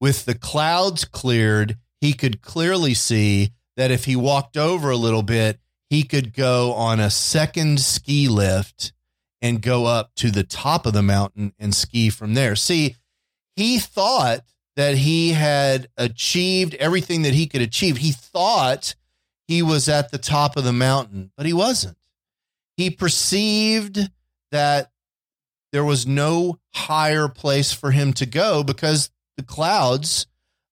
With 0.00 0.24
the 0.24 0.34
clouds 0.34 1.04
cleared, 1.04 1.76
he 2.00 2.12
could 2.12 2.42
clearly 2.42 2.94
see 2.94 3.52
that 3.76 3.90
if 3.90 4.04
he 4.04 4.16
walked 4.16 4.56
over 4.56 4.90
a 4.90 4.96
little 4.96 5.22
bit, 5.22 5.60
he 5.88 6.02
could 6.02 6.32
go 6.32 6.72
on 6.72 7.00
a 7.00 7.10
second 7.10 7.80
ski 7.80 8.28
lift 8.28 8.92
and 9.40 9.60
go 9.60 9.86
up 9.86 10.12
to 10.16 10.30
the 10.30 10.44
top 10.44 10.86
of 10.86 10.92
the 10.92 11.02
mountain 11.02 11.52
and 11.58 11.74
ski 11.74 12.10
from 12.10 12.34
there. 12.34 12.56
See, 12.56 12.96
he 13.56 13.78
thought 13.78 14.40
that 14.76 14.96
he 14.96 15.32
had 15.32 15.88
achieved 15.96 16.74
everything 16.76 17.22
that 17.22 17.34
he 17.34 17.46
could 17.46 17.60
achieve. 17.60 17.98
He 17.98 18.12
thought 18.12 18.94
he 19.46 19.62
was 19.62 19.88
at 19.88 20.10
the 20.10 20.18
top 20.18 20.56
of 20.56 20.64
the 20.64 20.72
mountain, 20.72 21.30
but 21.36 21.46
he 21.46 21.52
wasn't. 21.52 21.98
He 22.76 22.90
perceived 22.90 24.10
that 24.50 24.90
there 25.72 25.84
was 25.84 26.06
no 26.06 26.58
higher 26.74 27.28
place 27.28 27.72
for 27.72 27.90
him 27.90 28.12
to 28.14 28.26
go 28.26 28.62
because 28.62 29.10
the 29.36 29.42
clouds 29.42 30.26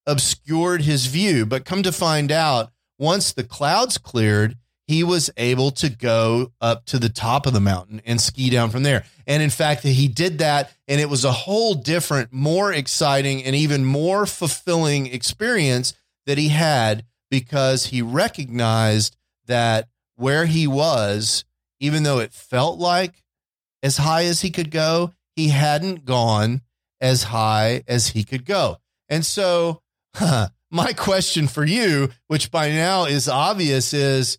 obscured 0.06 0.82
his 0.82 1.06
view. 1.06 1.46
But 1.46 1.64
come 1.64 1.82
to 1.82 1.92
find 1.92 2.32
out, 2.32 2.70
once 2.98 3.32
the 3.32 3.44
clouds 3.44 3.98
cleared, 3.98 4.56
he 4.86 5.04
was 5.04 5.30
able 5.36 5.70
to 5.70 5.88
go 5.88 6.52
up 6.60 6.84
to 6.86 6.98
the 6.98 7.08
top 7.08 7.46
of 7.46 7.52
the 7.52 7.60
mountain 7.60 8.02
and 8.04 8.20
ski 8.20 8.50
down 8.50 8.70
from 8.70 8.82
there. 8.82 9.04
And 9.24 9.40
in 9.42 9.50
fact, 9.50 9.84
he 9.84 10.08
did 10.08 10.38
that, 10.38 10.72
and 10.88 11.00
it 11.00 11.08
was 11.08 11.24
a 11.24 11.30
whole 11.30 11.74
different, 11.74 12.32
more 12.32 12.72
exciting, 12.72 13.44
and 13.44 13.54
even 13.54 13.84
more 13.84 14.26
fulfilling 14.26 15.06
experience 15.06 15.94
that 16.26 16.38
he 16.38 16.48
had 16.48 17.04
because 17.30 17.86
he 17.86 18.02
recognized 18.02 19.16
that 19.46 19.88
where 20.16 20.46
he 20.46 20.66
was, 20.66 21.44
even 21.78 22.02
though 22.02 22.18
it 22.18 22.32
felt 22.32 22.78
like 22.80 23.22
as 23.82 23.96
high 23.96 24.24
as 24.24 24.40
he 24.40 24.50
could 24.50 24.72
go, 24.72 25.14
he 25.40 25.48
hadn't 25.48 26.04
gone 26.04 26.60
as 27.00 27.24
high 27.24 27.82
as 27.88 28.08
he 28.08 28.24
could 28.24 28.44
go. 28.44 28.76
And 29.08 29.24
so, 29.24 29.80
huh, 30.14 30.48
my 30.70 30.92
question 30.92 31.48
for 31.48 31.64
you, 31.64 32.10
which 32.26 32.50
by 32.50 32.68
now 32.68 33.06
is 33.06 33.26
obvious, 33.26 33.94
is 33.94 34.38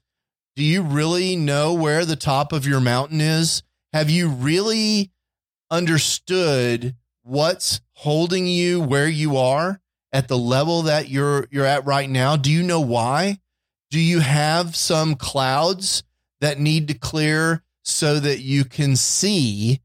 do 0.55 0.63
you 0.63 0.83
really 0.83 1.35
know 1.35 1.73
where 1.73 2.05
the 2.05 2.15
top 2.15 2.53
of 2.53 2.67
your 2.67 2.79
mountain 2.79 3.19
is? 3.19 3.63
Have 3.93 4.11
you 4.11 4.29
really 4.29 5.11
understood 5.71 6.95
what's 7.23 7.81
holding 7.93 8.45
you 8.45 8.79
where 8.79 9.07
you 9.07 9.37
are 9.37 9.81
at 10.13 10.27
the 10.27 10.37
level 10.37 10.83
that 10.83 11.09
you're 11.09 11.47
you're 11.49 11.65
at 11.65 11.85
right 11.85 12.09
now? 12.09 12.35
Do 12.35 12.51
you 12.51 12.61
know 12.61 12.81
why? 12.81 13.39
Do 13.89 13.99
you 13.99 14.19
have 14.19 14.75
some 14.75 15.15
clouds 15.15 16.03
that 16.41 16.59
need 16.59 16.87
to 16.89 16.93
clear 16.93 17.63
so 17.83 18.19
that 18.19 18.39
you 18.39 18.65
can 18.65 18.95
see 18.95 19.81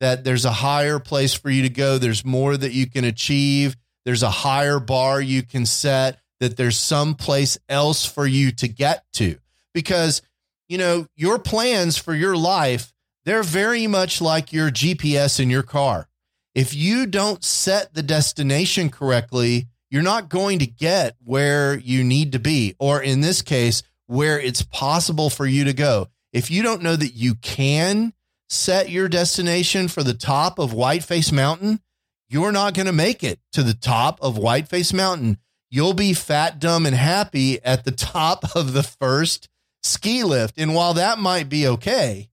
that 0.00 0.24
there's 0.24 0.44
a 0.44 0.52
higher 0.52 0.98
place 0.98 1.34
for 1.34 1.50
you 1.50 1.62
to 1.62 1.68
go. 1.68 1.98
There's 1.98 2.24
more 2.24 2.56
that 2.56 2.72
you 2.72 2.88
can 2.88 3.04
achieve. 3.04 3.76
There's 4.04 4.22
a 4.22 4.30
higher 4.30 4.78
bar 4.78 5.20
you 5.20 5.42
can 5.42 5.66
set, 5.66 6.20
that 6.40 6.56
there's 6.56 6.78
some 6.78 7.14
place 7.14 7.58
else 7.68 8.04
for 8.04 8.26
you 8.26 8.52
to 8.52 8.68
get 8.68 9.04
to. 9.14 9.36
Because, 9.74 10.22
you 10.68 10.78
know, 10.78 11.06
your 11.16 11.38
plans 11.38 11.98
for 11.98 12.14
your 12.14 12.36
life, 12.36 12.92
they're 13.24 13.42
very 13.42 13.86
much 13.86 14.20
like 14.20 14.52
your 14.52 14.70
GPS 14.70 15.40
in 15.40 15.50
your 15.50 15.64
car. 15.64 16.08
If 16.54 16.74
you 16.74 17.06
don't 17.06 17.44
set 17.44 17.94
the 17.94 18.02
destination 18.02 18.88
correctly, 18.88 19.66
you're 19.90 20.02
not 20.02 20.28
going 20.28 20.60
to 20.60 20.66
get 20.66 21.16
where 21.24 21.76
you 21.76 22.04
need 22.04 22.32
to 22.32 22.38
be, 22.38 22.74
or 22.78 23.02
in 23.02 23.20
this 23.20 23.42
case, 23.42 23.82
where 24.06 24.38
it's 24.40 24.62
possible 24.62 25.30
for 25.30 25.46
you 25.46 25.64
to 25.64 25.72
go 25.72 26.08
if 26.32 26.50
you 26.50 26.62
don't 26.62 26.82
know 26.82 26.94
that 26.94 27.14
you 27.14 27.34
can 27.34 28.12
set 28.48 28.90
your 28.90 29.08
destination 29.08 29.88
for 29.88 30.02
the 30.02 30.14
top 30.14 30.58
of 30.58 30.72
Whiteface 30.72 31.32
Mountain, 31.32 31.80
you're 32.28 32.52
not 32.52 32.74
going 32.74 32.86
to 32.86 32.92
make 32.92 33.22
it 33.22 33.40
to 33.52 33.62
the 33.62 33.74
top 33.74 34.18
of 34.20 34.36
Whiteface 34.36 34.92
Mountain. 34.92 35.38
You'll 35.70 35.94
be 35.94 36.12
fat, 36.12 36.58
dumb, 36.58 36.86
and 36.86 36.96
happy 36.96 37.62
at 37.64 37.84
the 37.84 37.90
top 37.92 38.56
of 38.56 38.72
the 38.72 38.82
first 38.82 39.48
ski 39.82 40.24
lift. 40.24 40.58
And 40.58 40.74
while 40.74 40.94
that 40.94 41.18
might 41.18 41.48
be 41.48 41.66
okay, 41.68 42.28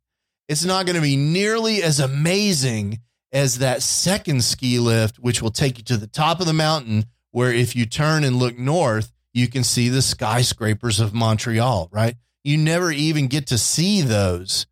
it's 0.47 0.65
not 0.65 0.85
going 0.85 0.95
to 0.95 1.01
be 1.01 1.15
nearly 1.15 1.81
as 1.81 1.99
amazing 1.99 2.99
as 3.31 3.59
that 3.59 3.81
second 3.81 4.43
ski 4.43 4.79
lift, 4.79 5.17
which 5.17 5.41
will 5.41 5.51
take 5.51 5.77
you 5.77 5.83
to 5.85 5.97
the 5.97 6.07
top 6.07 6.39
of 6.39 6.45
the 6.45 6.53
mountain, 6.53 7.05
where 7.31 7.51
if 7.51 7.75
you 7.75 7.85
turn 7.85 8.23
and 8.23 8.35
look 8.35 8.57
north, 8.57 9.11
you 9.33 9.47
can 9.47 9.63
see 9.63 9.89
the 9.89 10.03
skyscrapers 10.03 10.99
of 10.99 11.13
Montreal, 11.13 11.89
right? 11.91 12.15
you 12.43 12.57
never 12.57 12.91
even 12.91 13.27
get 13.27 13.47
to 13.47 13.57
see 13.57 14.01
those 14.01 14.67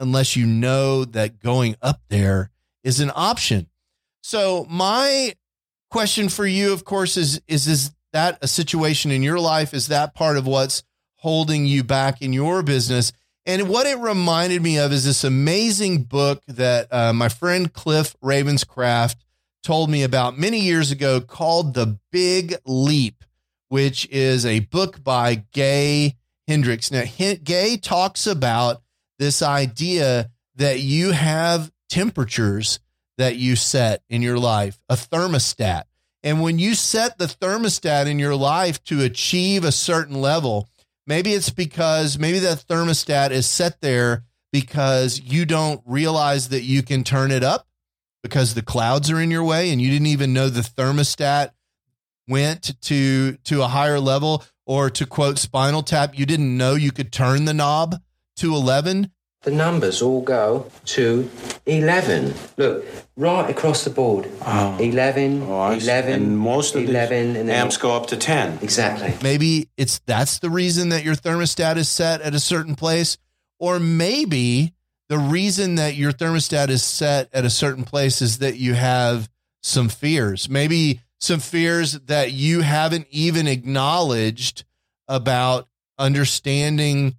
unless 0.00 0.34
you 0.34 0.46
know 0.46 1.04
that 1.04 1.38
going 1.38 1.76
up 1.80 2.00
there 2.08 2.50
is 2.82 2.98
an 3.00 3.12
option. 3.14 3.68
So 4.22 4.66
my 4.68 5.34
question 5.90 6.28
for 6.28 6.46
you, 6.46 6.72
of 6.72 6.84
course, 6.84 7.16
is 7.16 7.40
is 7.46 7.66
is 7.66 7.92
that 8.12 8.38
a 8.42 8.48
situation 8.48 9.10
in 9.10 9.22
your 9.22 9.38
life? 9.38 9.72
Is 9.74 9.88
that 9.88 10.14
part 10.14 10.36
of 10.36 10.46
what's 10.46 10.82
holding 11.16 11.66
you 11.66 11.84
back 11.84 12.22
in 12.22 12.32
your 12.32 12.62
business? 12.62 13.12
And 13.46 13.68
what 13.68 13.86
it 13.86 13.98
reminded 13.98 14.62
me 14.62 14.78
of 14.78 14.92
is 14.92 15.04
this 15.04 15.24
amazing 15.24 16.04
book 16.04 16.42
that 16.46 16.92
uh, 16.92 17.12
my 17.12 17.28
friend 17.28 17.72
Cliff 17.72 18.14
Ravenscraft 18.22 19.16
told 19.62 19.90
me 19.90 20.02
about 20.02 20.38
many 20.38 20.60
years 20.60 20.90
ago 20.90 21.20
called 21.20 21.74
The 21.74 21.98
Big 22.12 22.56
Leap, 22.64 23.24
which 23.68 24.06
is 24.10 24.44
a 24.44 24.60
book 24.60 25.02
by 25.02 25.46
Gay 25.52 26.16
Hendricks. 26.48 26.90
Now, 26.90 27.04
Gay 27.42 27.76
talks 27.76 28.26
about 28.26 28.82
this 29.20 29.42
idea 29.42 30.30
that 30.56 30.80
you 30.80 31.12
have 31.12 31.70
temperatures 31.90 32.80
that 33.18 33.36
you 33.36 33.54
set 33.54 34.02
in 34.08 34.22
your 34.22 34.38
life, 34.38 34.80
a 34.88 34.94
thermostat. 34.94 35.82
And 36.22 36.40
when 36.40 36.58
you 36.58 36.74
set 36.74 37.18
the 37.18 37.26
thermostat 37.26 38.06
in 38.06 38.18
your 38.18 38.34
life 38.34 38.82
to 38.84 39.02
achieve 39.02 39.62
a 39.62 39.72
certain 39.72 40.22
level, 40.22 40.68
maybe 41.06 41.34
it's 41.34 41.50
because 41.50 42.18
maybe 42.18 42.38
that 42.38 42.64
thermostat 42.66 43.30
is 43.30 43.46
set 43.46 43.82
there 43.82 44.24
because 44.52 45.20
you 45.20 45.44
don't 45.44 45.82
realize 45.84 46.48
that 46.48 46.62
you 46.62 46.82
can 46.82 47.04
turn 47.04 47.30
it 47.30 47.44
up 47.44 47.66
because 48.22 48.54
the 48.54 48.62
clouds 48.62 49.10
are 49.10 49.20
in 49.20 49.30
your 49.30 49.44
way 49.44 49.70
and 49.70 49.82
you 49.82 49.90
didn't 49.90 50.06
even 50.06 50.32
know 50.32 50.48
the 50.48 50.60
thermostat 50.60 51.50
went 52.26 52.80
to 52.80 53.36
to 53.44 53.62
a 53.62 53.68
higher 53.68 54.00
level 54.00 54.44
or 54.66 54.88
to 54.88 55.04
quote 55.04 55.38
spinal 55.38 55.82
tap 55.82 56.18
you 56.18 56.24
didn't 56.24 56.56
know 56.56 56.74
you 56.74 56.92
could 56.92 57.12
turn 57.12 57.44
the 57.44 57.54
knob 57.54 58.00
to 58.40 58.54
11 58.54 59.10
the 59.42 59.50
numbers 59.50 60.02
all 60.02 60.20
go 60.20 60.70
to 60.84 61.30
11. 61.64 62.34
Look, 62.58 62.84
right 63.16 63.48
across 63.48 63.84
the 63.84 63.90
board. 63.90 64.30
Oh. 64.42 64.76
11, 64.78 65.42
Oh, 65.44 65.70
11, 65.70 66.12
and 66.12 66.38
most 66.38 66.74
of 66.74 66.82
11, 66.84 67.32
the 67.32 67.40
and 67.40 67.48
then 67.48 67.56
amps 67.56 67.78
go 67.78 67.96
up 67.96 68.08
to 68.08 68.18
10. 68.18 68.58
Exactly. 68.60 69.14
maybe 69.22 69.70
it's 69.78 70.00
that's 70.00 70.40
the 70.40 70.50
reason 70.50 70.90
that 70.90 71.04
your 71.04 71.14
thermostat 71.14 71.78
is 71.78 71.88
set 71.88 72.20
at 72.20 72.34
a 72.34 72.40
certain 72.40 72.74
place 72.74 73.16
or 73.58 73.80
maybe 73.80 74.74
the 75.08 75.18
reason 75.18 75.76
that 75.76 75.96
your 75.96 76.12
thermostat 76.12 76.68
is 76.68 76.82
set 76.82 77.30
at 77.32 77.46
a 77.46 77.50
certain 77.50 77.84
place 77.84 78.20
is 78.20 78.38
that 78.38 78.58
you 78.58 78.74
have 78.74 79.30
some 79.62 79.88
fears 79.88 80.50
maybe 80.50 81.00
some 81.18 81.40
fears 81.40 81.92
that 82.00 82.32
you 82.32 82.60
haven't 82.60 83.06
even 83.10 83.46
acknowledged 83.46 84.64
about 85.08 85.66
understanding 85.98 87.14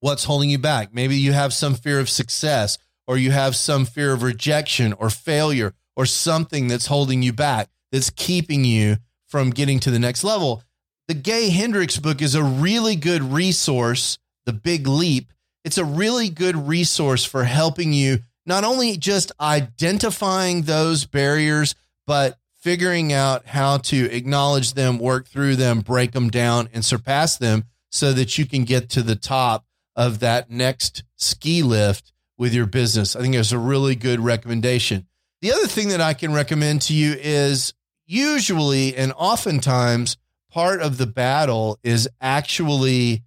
what's 0.00 0.24
holding 0.24 0.50
you 0.50 0.58
back 0.58 0.92
maybe 0.94 1.16
you 1.16 1.32
have 1.32 1.52
some 1.52 1.74
fear 1.74 1.98
of 1.98 2.08
success 2.08 2.78
or 3.06 3.16
you 3.16 3.30
have 3.30 3.54
some 3.56 3.84
fear 3.84 4.12
of 4.12 4.22
rejection 4.22 4.92
or 4.94 5.10
failure 5.10 5.72
or 5.96 6.06
something 6.06 6.68
that's 6.68 6.86
holding 6.86 7.22
you 7.22 7.32
back 7.32 7.68
that's 7.92 8.10
keeping 8.10 8.64
you 8.64 8.96
from 9.26 9.50
getting 9.50 9.80
to 9.80 9.90
the 9.90 9.98
next 9.98 10.22
level 10.22 10.62
the 11.08 11.14
Gay 11.14 11.50
Hendricks 11.50 11.98
book 11.98 12.20
is 12.20 12.34
a 12.34 12.42
really 12.42 12.96
good 12.96 13.22
resource, 13.22 14.18
The 14.44 14.52
Big 14.52 14.88
Leap. 14.88 15.32
It's 15.64 15.78
a 15.78 15.84
really 15.84 16.28
good 16.28 16.56
resource 16.56 17.24
for 17.24 17.44
helping 17.44 17.92
you 17.92 18.18
not 18.44 18.64
only 18.64 18.96
just 18.96 19.30
identifying 19.40 20.62
those 20.62 21.04
barriers, 21.04 21.76
but 22.08 22.38
figuring 22.60 23.12
out 23.12 23.46
how 23.46 23.78
to 23.78 24.10
acknowledge 24.10 24.74
them, 24.74 24.98
work 24.98 25.28
through 25.28 25.54
them, 25.54 25.78
break 25.80 26.10
them 26.10 26.28
down, 26.28 26.68
and 26.72 26.84
surpass 26.84 27.36
them 27.36 27.64
so 27.90 28.12
that 28.12 28.36
you 28.36 28.44
can 28.44 28.64
get 28.64 28.90
to 28.90 29.02
the 29.02 29.16
top 29.16 29.64
of 29.96 30.20
that 30.20 30.50
next 30.50 31.02
ski 31.16 31.62
lift 31.62 32.12
with 32.38 32.52
your 32.52 32.66
business. 32.66 33.16
I 33.16 33.22
think 33.22 33.34
it's 33.34 33.52
a 33.52 33.58
really 33.58 33.96
good 33.96 34.20
recommendation. 34.20 35.06
The 35.40 35.52
other 35.52 35.66
thing 35.66 35.88
that 35.88 36.00
I 36.00 36.14
can 36.14 36.32
recommend 36.32 36.82
to 36.82 36.94
you 36.94 37.14
is 37.18 37.72
usually 38.06 38.94
and 38.94 39.12
oftentimes 39.16 40.16
part 40.50 40.80
of 40.80 40.98
the 40.98 41.06
battle 41.06 41.78
is 41.82 42.08
actually 42.20 43.22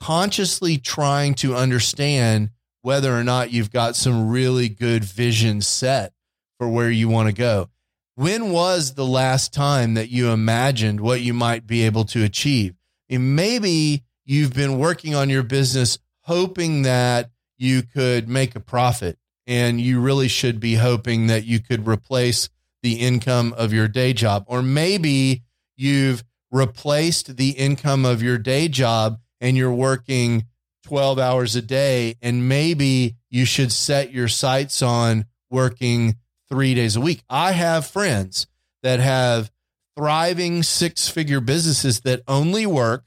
consciously 0.00 0.78
trying 0.78 1.34
to 1.34 1.54
understand 1.54 2.50
whether 2.82 3.16
or 3.16 3.24
not 3.24 3.50
you've 3.50 3.70
got 3.70 3.96
some 3.96 4.30
really 4.30 4.68
good 4.68 5.04
vision 5.04 5.60
set 5.60 6.12
for 6.58 6.68
where 6.68 6.90
you 6.90 7.08
want 7.08 7.28
to 7.28 7.34
go. 7.34 7.68
When 8.14 8.50
was 8.50 8.94
the 8.94 9.06
last 9.06 9.52
time 9.52 9.94
that 9.94 10.10
you 10.10 10.30
imagined 10.30 11.00
what 11.00 11.20
you 11.20 11.34
might 11.34 11.66
be 11.66 11.82
able 11.82 12.04
to 12.06 12.24
achieve? 12.24 12.74
And 13.08 13.34
maybe 13.36 14.02
you've 14.24 14.54
been 14.54 14.78
working 14.78 15.14
on 15.14 15.30
your 15.30 15.42
business 15.42 15.98
hoping 16.30 16.82
that 16.82 17.28
you 17.58 17.82
could 17.82 18.28
make 18.28 18.54
a 18.54 18.60
profit, 18.60 19.18
and 19.48 19.80
you 19.80 20.00
really 20.00 20.28
should 20.28 20.60
be 20.60 20.76
hoping 20.76 21.26
that 21.26 21.44
you 21.44 21.58
could 21.58 21.88
replace 21.88 22.48
the 22.84 23.00
income 23.00 23.52
of 23.58 23.72
your 23.72 23.88
day 23.88 24.12
job. 24.12 24.44
Or 24.46 24.62
maybe 24.62 25.42
you've 25.76 26.22
replaced 26.52 27.36
the 27.36 27.50
income 27.50 28.04
of 28.04 28.22
your 28.22 28.38
day 28.38 28.68
job 28.68 29.18
and 29.40 29.56
you're 29.56 29.72
working 29.72 30.46
12 30.84 31.18
hours 31.18 31.56
a 31.56 31.62
day 31.62 32.14
and 32.22 32.48
maybe 32.48 33.16
you 33.28 33.44
should 33.44 33.72
set 33.72 34.12
your 34.12 34.28
sights 34.28 34.82
on 34.82 35.26
working 35.50 36.16
3 36.48 36.74
days 36.74 36.94
a 36.94 37.00
week. 37.00 37.22
I 37.28 37.52
have 37.52 37.86
friends 37.86 38.46
that 38.84 39.00
have 39.00 39.50
thriving 39.96 40.62
six-figure 40.62 41.40
businesses 41.40 42.00
that 42.00 42.22
only 42.26 42.66
work 42.66 43.04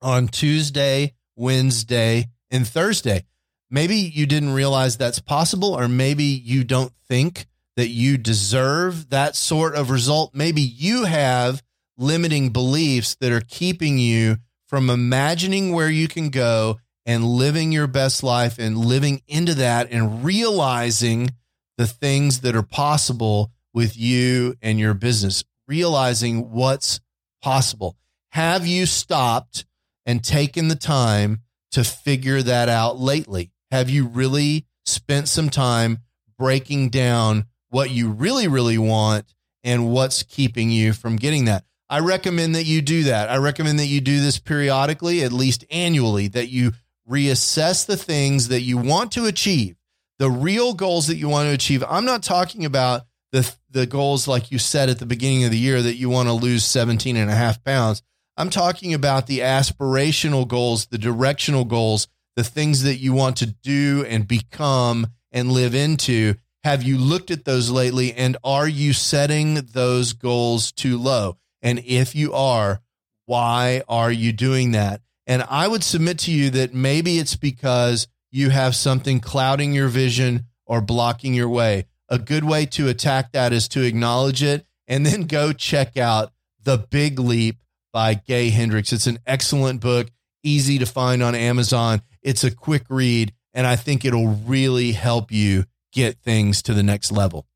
on 0.00 0.28
Tuesday, 0.28 1.14
Wednesday, 1.36 2.28
and 2.50 2.66
Thursday. 2.66 3.24
Maybe 3.70 3.96
you 3.96 4.26
didn't 4.26 4.52
realize 4.52 4.96
that's 4.96 5.18
possible 5.18 5.74
or 5.74 5.88
maybe 5.88 6.24
you 6.24 6.64
don't 6.64 6.92
think 7.08 7.46
that 7.76 7.88
you 7.88 8.16
deserve 8.16 9.10
that 9.10 9.36
sort 9.36 9.74
of 9.74 9.90
result. 9.90 10.34
Maybe 10.34 10.62
you 10.62 11.04
have 11.04 11.62
limiting 11.98 12.50
beliefs 12.50 13.16
that 13.20 13.32
are 13.32 13.42
keeping 13.42 13.98
you 13.98 14.36
from 14.66 14.90
imagining 14.90 15.72
where 15.72 15.90
you 15.90 16.08
can 16.08 16.30
go 16.30 16.78
and 17.04 17.24
living 17.24 17.72
your 17.72 17.86
best 17.86 18.22
life 18.22 18.58
and 18.58 18.76
living 18.76 19.22
into 19.28 19.54
that 19.54 19.90
and 19.90 20.24
realizing 20.24 21.30
the 21.76 21.86
things 21.86 22.40
that 22.40 22.56
are 22.56 22.62
possible 22.62 23.52
with 23.72 23.96
you 23.96 24.56
and 24.62 24.78
your 24.78 24.94
business, 24.94 25.44
realizing 25.68 26.50
what's 26.50 27.00
possible. 27.42 27.96
Have 28.30 28.66
you 28.66 28.86
stopped 28.86 29.66
and 30.06 30.24
taken 30.24 30.68
the 30.68 30.76
time 30.76 31.40
to 31.72 31.84
figure 31.84 32.40
that 32.40 32.68
out 32.68 32.98
lately? 32.98 33.50
Have 33.70 33.90
you 33.90 34.06
really 34.06 34.66
spent 34.86 35.28
some 35.28 35.50
time 35.50 35.98
breaking 36.38 36.90
down 36.90 37.46
what 37.68 37.90
you 37.90 38.08
really, 38.08 38.48
really 38.48 38.78
want 38.78 39.34
and 39.64 39.90
what's 39.90 40.22
keeping 40.22 40.70
you 40.70 40.92
from 40.92 41.16
getting 41.16 41.46
that? 41.46 41.64
I 41.88 42.00
recommend 42.00 42.54
that 42.54 42.64
you 42.64 42.82
do 42.82 43.04
that. 43.04 43.28
I 43.28 43.36
recommend 43.36 43.78
that 43.78 43.86
you 43.86 44.00
do 44.00 44.20
this 44.20 44.38
periodically, 44.38 45.22
at 45.22 45.32
least 45.32 45.64
annually, 45.70 46.28
that 46.28 46.48
you 46.48 46.72
reassess 47.08 47.86
the 47.86 47.96
things 47.96 48.48
that 48.48 48.62
you 48.62 48.76
want 48.76 49.12
to 49.12 49.26
achieve, 49.26 49.76
the 50.18 50.30
real 50.30 50.74
goals 50.74 51.06
that 51.06 51.16
you 51.16 51.28
want 51.28 51.48
to 51.48 51.54
achieve. 51.54 51.84
I'm 51.88 52.04
not 52.04 52.22
talking 52.22 52.64
about 52.64 53.02
the, 53.30 53.52
the 53.70 53.86
goals 53.86 54.26
like 54.26 54.50
you 54.50 54.58
said 54.58 54.88
at 54.88 54.98
the 54.98 55.06
beginning 55.06 55.44
of 55.44 55.50
the 55.50 55.58
year 55.58 55.80
that 55.80 55.96
you 55.96 56.08
want 56.08 56.28
to 56.28 56.32
lose 56.32 56.64
17 56.64 57.16
and 57.16 57.30
a 57.30 57.34
half 57.34 57.62
pounds. 57.62 58.02
I'm 58.38 58.50
talking 58.50 58.92
about 58.92 59.26
the 59.26 59.38
aspirational 59.38 60.46
goals, 60.46 60.86
the 60.86 60.98
directional 60.98 61.64
goals, 61.64 62.06
the 62.34 62.44
things 62.44 62.82
that 62.82 62.96
you 62.96 63.14
want 63.14 63.38
to 63.38 63.46
do 63.46 64.04
and 64.06 64.28
become 64.28 65.06
and 65.32 65.50
live 65.50 65.74
into. 65.74 66.34
Have 66.62 66.82
you 66.82 66.98
looked 66.98 67.30
at 67.30 67.46
those 67.46 67.70
lately? 67.70 68.12
And 68.12 68.36
are 68.44 68.68
you 68.68 68.92
setting 68.92 69.54
those 69.54 70.12
goals 70.12 70.70
too 70.70 70.98
low? 70.98 71.38
And 71.62 71.78
if 71.86 72.14
you 72.14 72.34
are, 72.34 72.82
why 73.24 73.82
are 73.88 74.12
you 74.12 74.32
doing 74.32 74.72
that? 74.72 75.00
And 75.26 75.42
I 75.48 75.66
would 75.66 75.82
submit 75.82 76.18
to 76.20 76.30
you 76.30 76.50
that 76.50 76.74
maybe 76.74 77.18
it's 77.18 77.36
because 77.36 78.06
you 78.30 78.50
have 78.50 78.76
something 78.76 79.18
clouding 79.18 79.72
your 79.72 79.88
vision 79.88 80.44
or 80.66 80.82
blocking 80.82 81.32
your 81.32 81.48
way. 81.48 81.86
A 82.10 82.18
good 82.18 82.44
way 82.44 82.66
to 82.66 82.88
attack 82.88 83.32
that 83.32 83.54
is 83.54 83.66
to 83.68 83.82
acknowledge 83.82 84.42
it 84.42 84.66
and 84.86 85.06
then 85.06 85.22
go 85.22 85.54
check 85.54 85.96
out 85.96 86.32
The 86.62 86.76
Big 86.76 87.18
Leap 87.18 87.56
by 87.92 88.14
Gay 88.14 88.50
Hendricks. 88.50 88.92
It's 88.92 89.06
an 89.06 89.18
excellent 89.26 89.80
book, 89.80 90.08
easy 90.42 90.78
to 90.78 90.86
find 90.86 91.22
on 91.22 91.34
Amazon. 91.34 92.02
It's 92.22 92.44
a 92.44 92.50
quick 92.50 92.84
read, 92.88 93.32
and 93.54 93.66
I 93.66 93.76
think 93.76 94.04
it'll 94.04 94.28
really 94.28 94.92
help 94.92 95.32
you 95.32 95.64
get 95.92 96.18
things 96.18 96.62
to 96.62 96.74
the 96.74 96.82
next 96.82 97.10
level. 97.12 97.46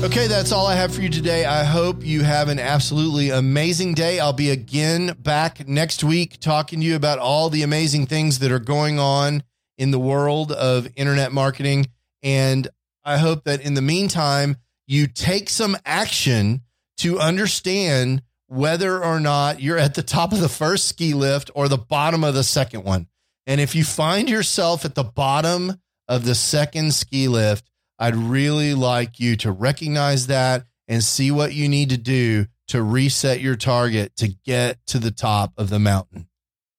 Okay, 0.00 0.28
that's 0.28 0.52
all 0.52 0.68
I 0.68 0.76
have 0.76 0.94
for 0.94 1.00
you 1.00 1.08
today. 1.08 1.44
I 1.44 1.64
hope 1.64 2.06
you 2.06 2.22
have 2.22 2.48
an 2.48 2.60
absolutely 2.60 3.30
amazing 3.30 3.94
day. 3.94 4.20
I'll 4.20 4.32
be 4.32 4.50
again 4.50 5.16
back 5.18 5.66
next 5.66 6.04
week 6.04 6.38
talking 6.38 6.78
to 6.80 6.86
you 6.86 6.94
about 6.94 7.18
all 7.18 7.50
the 7.50 7.64
amazing 7.64 8.06
things 8.06 8.38
that 8.38 8.52
are 8.52 8.60
going 8.60 9.00
on 9.00 9.42
in 9.76 9.90
the 9.90 9.98
world 9.98 10.52
of 10.52 10.88
internet 10.94 11.32
marketing. 11.32 11.88
And 12.22 12.68
I 13.04 13.18
hope 13.18 13.42
that 13.44 13.60
in 13.60 13.74
the 13.74 13.82
meantime, 13.82 14.56
you 14.86 15.08
take 15.08 15.50
some 15.50 15.76
action 15.84 16.62
to 16.98 17.18
understand 17.18 18.22
whether 18.46 19.02
or 19.02 19.20
not 19.20 19.60
you're 19.60 19.78
at 19.78 19.94
the 19.94 20.02
top 20.02 20.32
of 20.32 20.40
the 20.40 20.48
first 20.48 20.88
ski 20.88 21.14
lift 21.14 21.50
or 21.54 21.68
the 21.68 21.78
bottom 21.78 22.24
of 22.24 22.34
the 22.34 22.44
second 22.44 22.84
one. 22.84 23.06
And 23.46 23.60
if 23.60 23.74
you 23.74 23.84
find 23.84 24.28
yourself 24.28 24.84
at 24.84 24.94
the 24.94 25.04
bottom 25.04 25.80
of 26.06 26.24
the 26.24 26.34
second 26.34 26.94
ski 26.94 27.28
lift, 27.28 27.68
I'd 27.98 28.16
really 28.16 28.74
like 28.74 29.18
you 29.20 29.36
to 29.38 29.50
recognize 29.50 30.28
that 30.28 30.64
and 30.86 31.02
see 31.02 31.30
what 31.30 31.52
you 31.52 31.68
need 31.68 31.90
to 31.90 31.98
do 31.98 32.46
to 32.68 32.82
reset 32.82 33.40
your 33.40 33.56
target 33.56 34.14
to 34.16 34.28
get 34.28 34.78
to 34.86 34.98
the 34.98 35.10
top 35.10 35.52
of 35.56 35.70
the 35.70 35.78
mountain. 35.78 36.28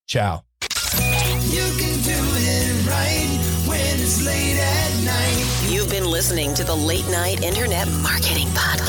Ciao. 0.07 0.43
You 1.49 1.63
right 2.87 3.39
You've 5.69 5.89
been 5.89 6.05
listening 6.05 6.53
to 6.55 6.63
the 6.63 6.75
Late 6.75 7.07
Night 7.09 7.43
Internet 7.43 7.87
Marketing 8.01 8.47
Podcast. 8.49 8.88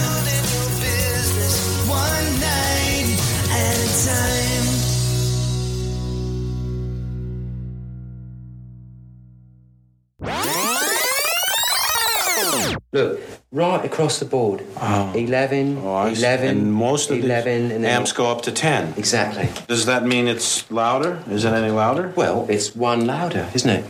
business 0.78 1.88
one 1.88 2.38
night 2.38 3.18
at 3.50 3.74
a 3.74 3.88
time. 4.06 4.71
Look, 12.94 13.20
right 13.50 13.82
across 13.86 14.18
the 14.18 14.26
board. 14.26 14.60
11, 14.78 15.78
Oh, 15.82 16.06
11, 16.08 16.46
and 16.48 16.70
most 16.74 17.10
of 17.10 17.16
11, 17.24 17.70
the 17.70 17.74
and 17.76 17.86
amps 17.86 18.12
go 18.12 18.30
up 18.30 18.42
to 18.42 18.52
10. 18.52 18.92
Exactly. 18.98 19.48
Does 19.66 19.86
that 19.86 20.04
mean 20.04 20.28
it's 20.28 20.70
louder? 20.70 21.22
Is 21.30 21.46
it 21.46 21.54
any 21.54 21.70
louder? 21.70 22.12
Well, 22.16 22.44
it's 22.50 22.76
one 22.76 23.06
louder, 23.06 23.48
isn't 23.54 23.70
it? 23.70 23.84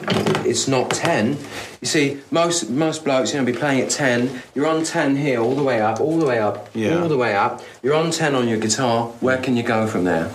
It's 0.46 0.68
not 0.68 0.90
ten. 0.90 1.36
You 1.80 1.88
see, 1.88 2.20
most 2.30 2.70
most 2.70 3.02
blokes, 3.04 3.32
you 3.34 3.40
know, 3.40 3.44
be 3.44 3.52
playing 3.52 3.80
at 3.80 3.90
ten. 3.90 4.40
You're 4.54 4.68
on 4.68 4.84
ten 4.84 5.16
here, 5.16 5.40
all 5.40 5.56
the 5.56 5.64
way 5.64 5.80
up, 5.80 6.00
all 6.00 6.16
the 6.18 6.26
way 6.26 6.38
up, 6.38 6.68
Yeah. 6.72 7.00
all 7.02 7.08
the 7.08 7.16
way 7.18 7.34
up. 7.34 7.60
You're 7.82 7.94
on 7.96 8.12
ten 8.12 8.36
on 8.36 8.46
your 8.46 8.58
guitar. 8.58 9.06
Where 9.20 9.38
can 9.38 9.56
you 9.56 9.64
go 9.64 9.88
from 9.88 10.04
there? 10.04 10.26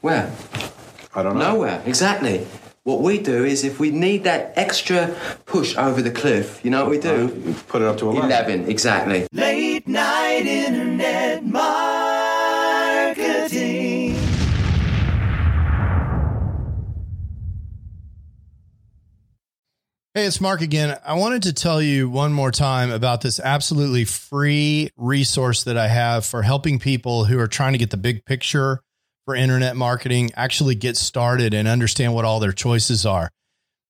Where? 0.00 0.32
I 1.14 1.22
don't 1.22 1.38
know. 1.38 1.52
Nowhere. 1.52 1.82
Exactly. 1.86 2.46
What 2.88 3.02
we 3.02 3.18
do 3.18 3.44
is, 3.44 3.64
if 3.64 3.78
we 3.78 3.90
need 3.90 4.24
that 4.24 4.54
extra 4.56 5.14
push 5.44 5.76
over 5.76 6.00
the 6.00 6.10
cliff, 6.10 6.64
you 6.64 6.70
know 6.70 6.84
what 6.84 6.90
we 6.90 6.98
do? 6.98 7.38
You 7.44 7.54
put 7.68 7.82
it 7.82 7.86
up 7.86 7.98
to 7.98 8.08
11. 8.08 8.24
Eleven. 8.24 8.66
Exactly. 8.70 9.26
Late 9.30 9.86
night 9.86 10.46
internet 10.46 11.44
marketing. 11.44 11.68
Hey, 20.14 20.24
it's 20.24 20.40
Mark 20.40 20.62
again. 20.62 20.98
I 21.04 21.12
wanted 21.12 21.42
to 21.42 21.52
tell 21.52 21.82
you 21.82 22.08
one 22.08 22.32
more 22.32 22.50
time 22.50 22.90
about 22.90 23.20
this 23.20 23.38
absolutely 23.38 24.06
free 24.06 24.88
resource 24.96 25.64
that 25.64 25.76
I 25.76 25.88
have 25.88 26.24
for 26.24 26.40
helping 26.40 26.78
people 26.78 27.26
who 27.26 27.38
are 27.38 27.48
trying 27.48 27.72
to 27.72 27.78
get 27.78 27.90
the 27.90 27.98
big 27.98 28.24
picture 28.24 28.80
for 29.28 29.34
internet 29.34 29.76
marketing 29.76 30.30
actually 30.36 30.74
get 30.74 30.96
started 30.96 31.52
and 31.52 31.68
understand 31.68 32.14
what 32.14 32.24
all 32.24 32.40
their 32.40 32.50
choices 32.50 33.04
are. 33.04 33.28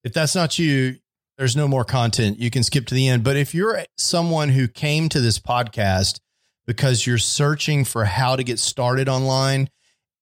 If 0.03 0.13
that's 0.13 0.35
not 0.35 0.59
you, 0.59 0.97
there's 1.37 1.55
no 1.55 1.69
more 1.69 1.85
content. 1.85 2.41
You 2.41 2.51
can 2.51 2.65
skip 2.65 2.87
to 2.87 2.95
the 2.97 3.07
end. 3.07 3.23
But 3.23 3.37
if 3.37 3.55
you're 3.55 3.85
someone 3.97 4.49
who 4.49 4.67
came 4.67 5.09
to 5.11 5.21
this 5.21 5.39
podcast 5.39 6.19
because 6.67 7.07
you're 7.07 7.19
searching 7.19 7.85
for 7.85 8.05
how 8.05 8.35
to 8.35 8.43
get 8.43 8.59
started 8.59 9.09
online 9.09 9.71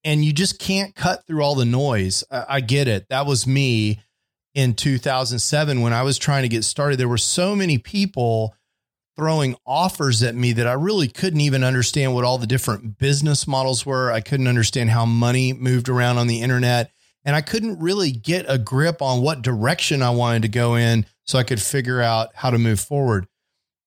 and 0.04 0.22
you 0.22 0.34
just 0.34 0.58
can't 0.58 0.94
cut 0.94 1.26
through 1.26 1.40
all 1.40 1.54
the 1.54 1.64
noise, 1.64 2.22
I, 2.30 2.44
I 2.46 2.60
get 2.60 2.86
it. 2.86 3.06
That 3.08 3.24
was 3.24 3.46
me 3.46 4.02
in 4.54 4.74
2007 4.74 5.80
when 5.80 5.94
I 5.94 6.02
was 6.02 6.18
trying 6.18 6.42
to 6.42 6.50
get 6.50 6.62
started. 6.62 6.98
There 6.98 7.08
were 7.08 7.16
so 7.16 7.56
many 7.56 7.78
people 7.78 8.54
throwing 9.16 9.56
offers 9.66 10.22
at 10.22 10.34
me 10.34 10.52
that 10.52 10.66
I 10.66 10.74
really 10.74 11.08
couldn't 11.08 11.40
even 11.40 11.64
understand 11.64 12.14
what 12.14 12.24
all 12.24 12.38
the 12.38 12.46
different 12.46 12.98
business 12.98 13.46
models 13.46 13.86
were. 13.86 14.12
I 14.12 14.20
couldn't 14.20 14.48
understand 14.48 14.90
how 14.90 15.06
money 15.06 15.52
moved 15.52 15.88
around 15.88 16.18
on 16.18 16.26
the 16.26 16.42
internet. 16.42 16.90
And 17.24 17.34
I 17.34 17.40
couldn't 17.40 17.80
really 17.80 18.12
get 18.12 18.46
a 18.48 18.58
grip 18.58 19.02
on 19.02 19.22
what 19.22 19.42
direction 19.42 20.02
I 20.02 20.10
wanted 20.10 20.42
to 20.42 20.48
go 20.48 20.76
in 20.76 21.06
so 21.24 21.38
I 21.38 21.42
could 21.42 21.60
figure 21.60 22.00
out 22.00 22.28
how 22.34 22.50
to 22.50 22.58
move 22.58 22.78
forward. 22.78 23.26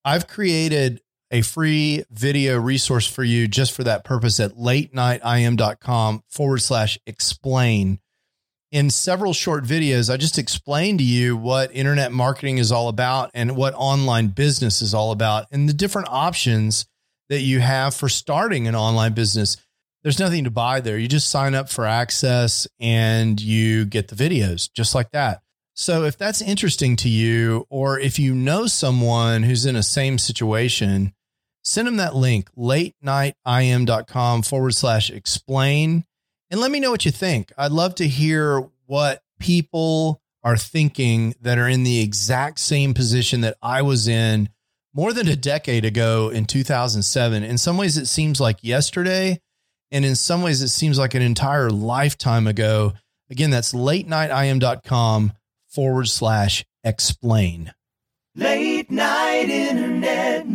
I've 0.04 0.26
created 0.26 1.00
a 1.30 1.42
free 1.42 2.04
video 2.10 2.58
resource 2.58 3.06
for 3.06 3.22
you 3.22 3.46
just 3.46 3.72
for 3.72 3.84
that 3.84 4.04
purpose 4.04 4.40
at 4.40 4.56
latenightim.com 4.56 6.24
forward 6.28 6.58
slash 6.58 6.98
explain 7.06 8.00
in 8.70 8.90
several 8.90 9.32
short 9.32 9.64
videos, 9.64 10.12
I 10.12 10.16
just 10.16 10.38
explained 10.38 11.00
to 11.00 11.04
you 11.04 11.36
what 11.36 11.74
internet 11.74 12.12
marketing 12.12 12.58
is 12.58 12.70
all 12.70 12.88
about 12.88 13.30
and 13.34 13.56
what 13.56 13.74
online 13.74 14.28
business 14.28 14.80
is 14.80 14.94
all 14.94 15.10
about 15.12 15.46
and 15.50 15.68
the 15.68 15.72
different 15.72 16.08
options 16.10 16.86
that 17.28 17.40
you 17.40 17.60
have 17.60 17.94
for 17.94 18.08
starting 18.08 18.68
an 18.68 18.74
online 18.74 19.12
business. 19.12 19.56
There's 20.02 20.18
nothing 20.18 20.44
to 20.44 20.50
buy 20.50 20.80
there. 20.80 20.98
You 20.98 21.08
just 21.08 21.30
sign 21.30 21.54
up 21.54 21.68
for 21.68 21.86
access 21.86 22.66
and 22.78 23.40
you 23.40 23.84
get 23.84 24.08
the 24.08 24.16
videos 24.16 24.70
just 24.72 24.94
like 24.94 25.10
that. 25.10 25.42
So 25.74 26.04
if 26.04 26.16
that's 26.16 26.42
interesting 26.42 26.96
to 26.96 27.08
you, 27.08 27.66
or 27.70 27.98
if 27.98 28.18
you 28.18 28.34
know 28.34 28.66
someone 28.66 29.42
who's 29.42 29.64
in 29.66 29.76
a 29.76 29.82
same 29.82 30.18
situation, 30.18 31.14
send 31.62 31.88
them 31.88 31.96
that 31.96 32.14
link, 32.14 32.50
latenightim.com 32.56 34.42
forward 34.42 34.74
slash 34.74 35.10
explain 35.10 36.04
and 36.50 36.60
let 36.60 36.70
me 36.70 36.80
know 36.80 36.90
what 36.90 37.04
you 37.04 37.10
think. 37.10 37.52
I'd 37.56 37.72
love 37.72 37.94
to 37.96 38.08
hear 38.08 38.68
what 38.86 39.22
people 39.38 40.20
are 40.42 40.56
thinking 40.56 41.34
that 41.40 41.58
are 41.58 41.68
in 41.68 41.84
the 41.84 42.00
exact 42.00 42.58
same 42.60 42.94
position 42.94 43.42
that 43.42 43.56
I 43.62 43.82
was 43.82 44.08
in 44.08 44.48
more 44.94 45.12
than 45.12 45.28
a 45.28 45.36
decade 45.36 45.84
ago 45.84 46.30
in 46.30 46.46
2007. 46.46 47.42
In 47.42 47.58
some 47.58 47.76
ways, 47.76 47.96
it 47.96 48.06
seems 48.06 48.40
like 48.40 48.64
yesterday. 48.64 49.40
And 49.92 50.04
in 50.04 50.16
some 50.16 50.42
ways, 50.42 50.62
it 50.62 50.68
seems 50.68 50.98
like 50.98 51.14
an 51.14 51.22
entire 51.22 51.70
lifetime 51.70 52.46
ago. 52.46 52.94
Again, 53.30 53.50
that's 53.50 53.74
late 53.74 54.08
latenightim.com 54.08 55.32
forward 55.68 56.08
slash 56.08 56.64
explain. 56.84 57.72
Late 58.34 58.90
night 58.90 59.50
internet. 59.50 60.46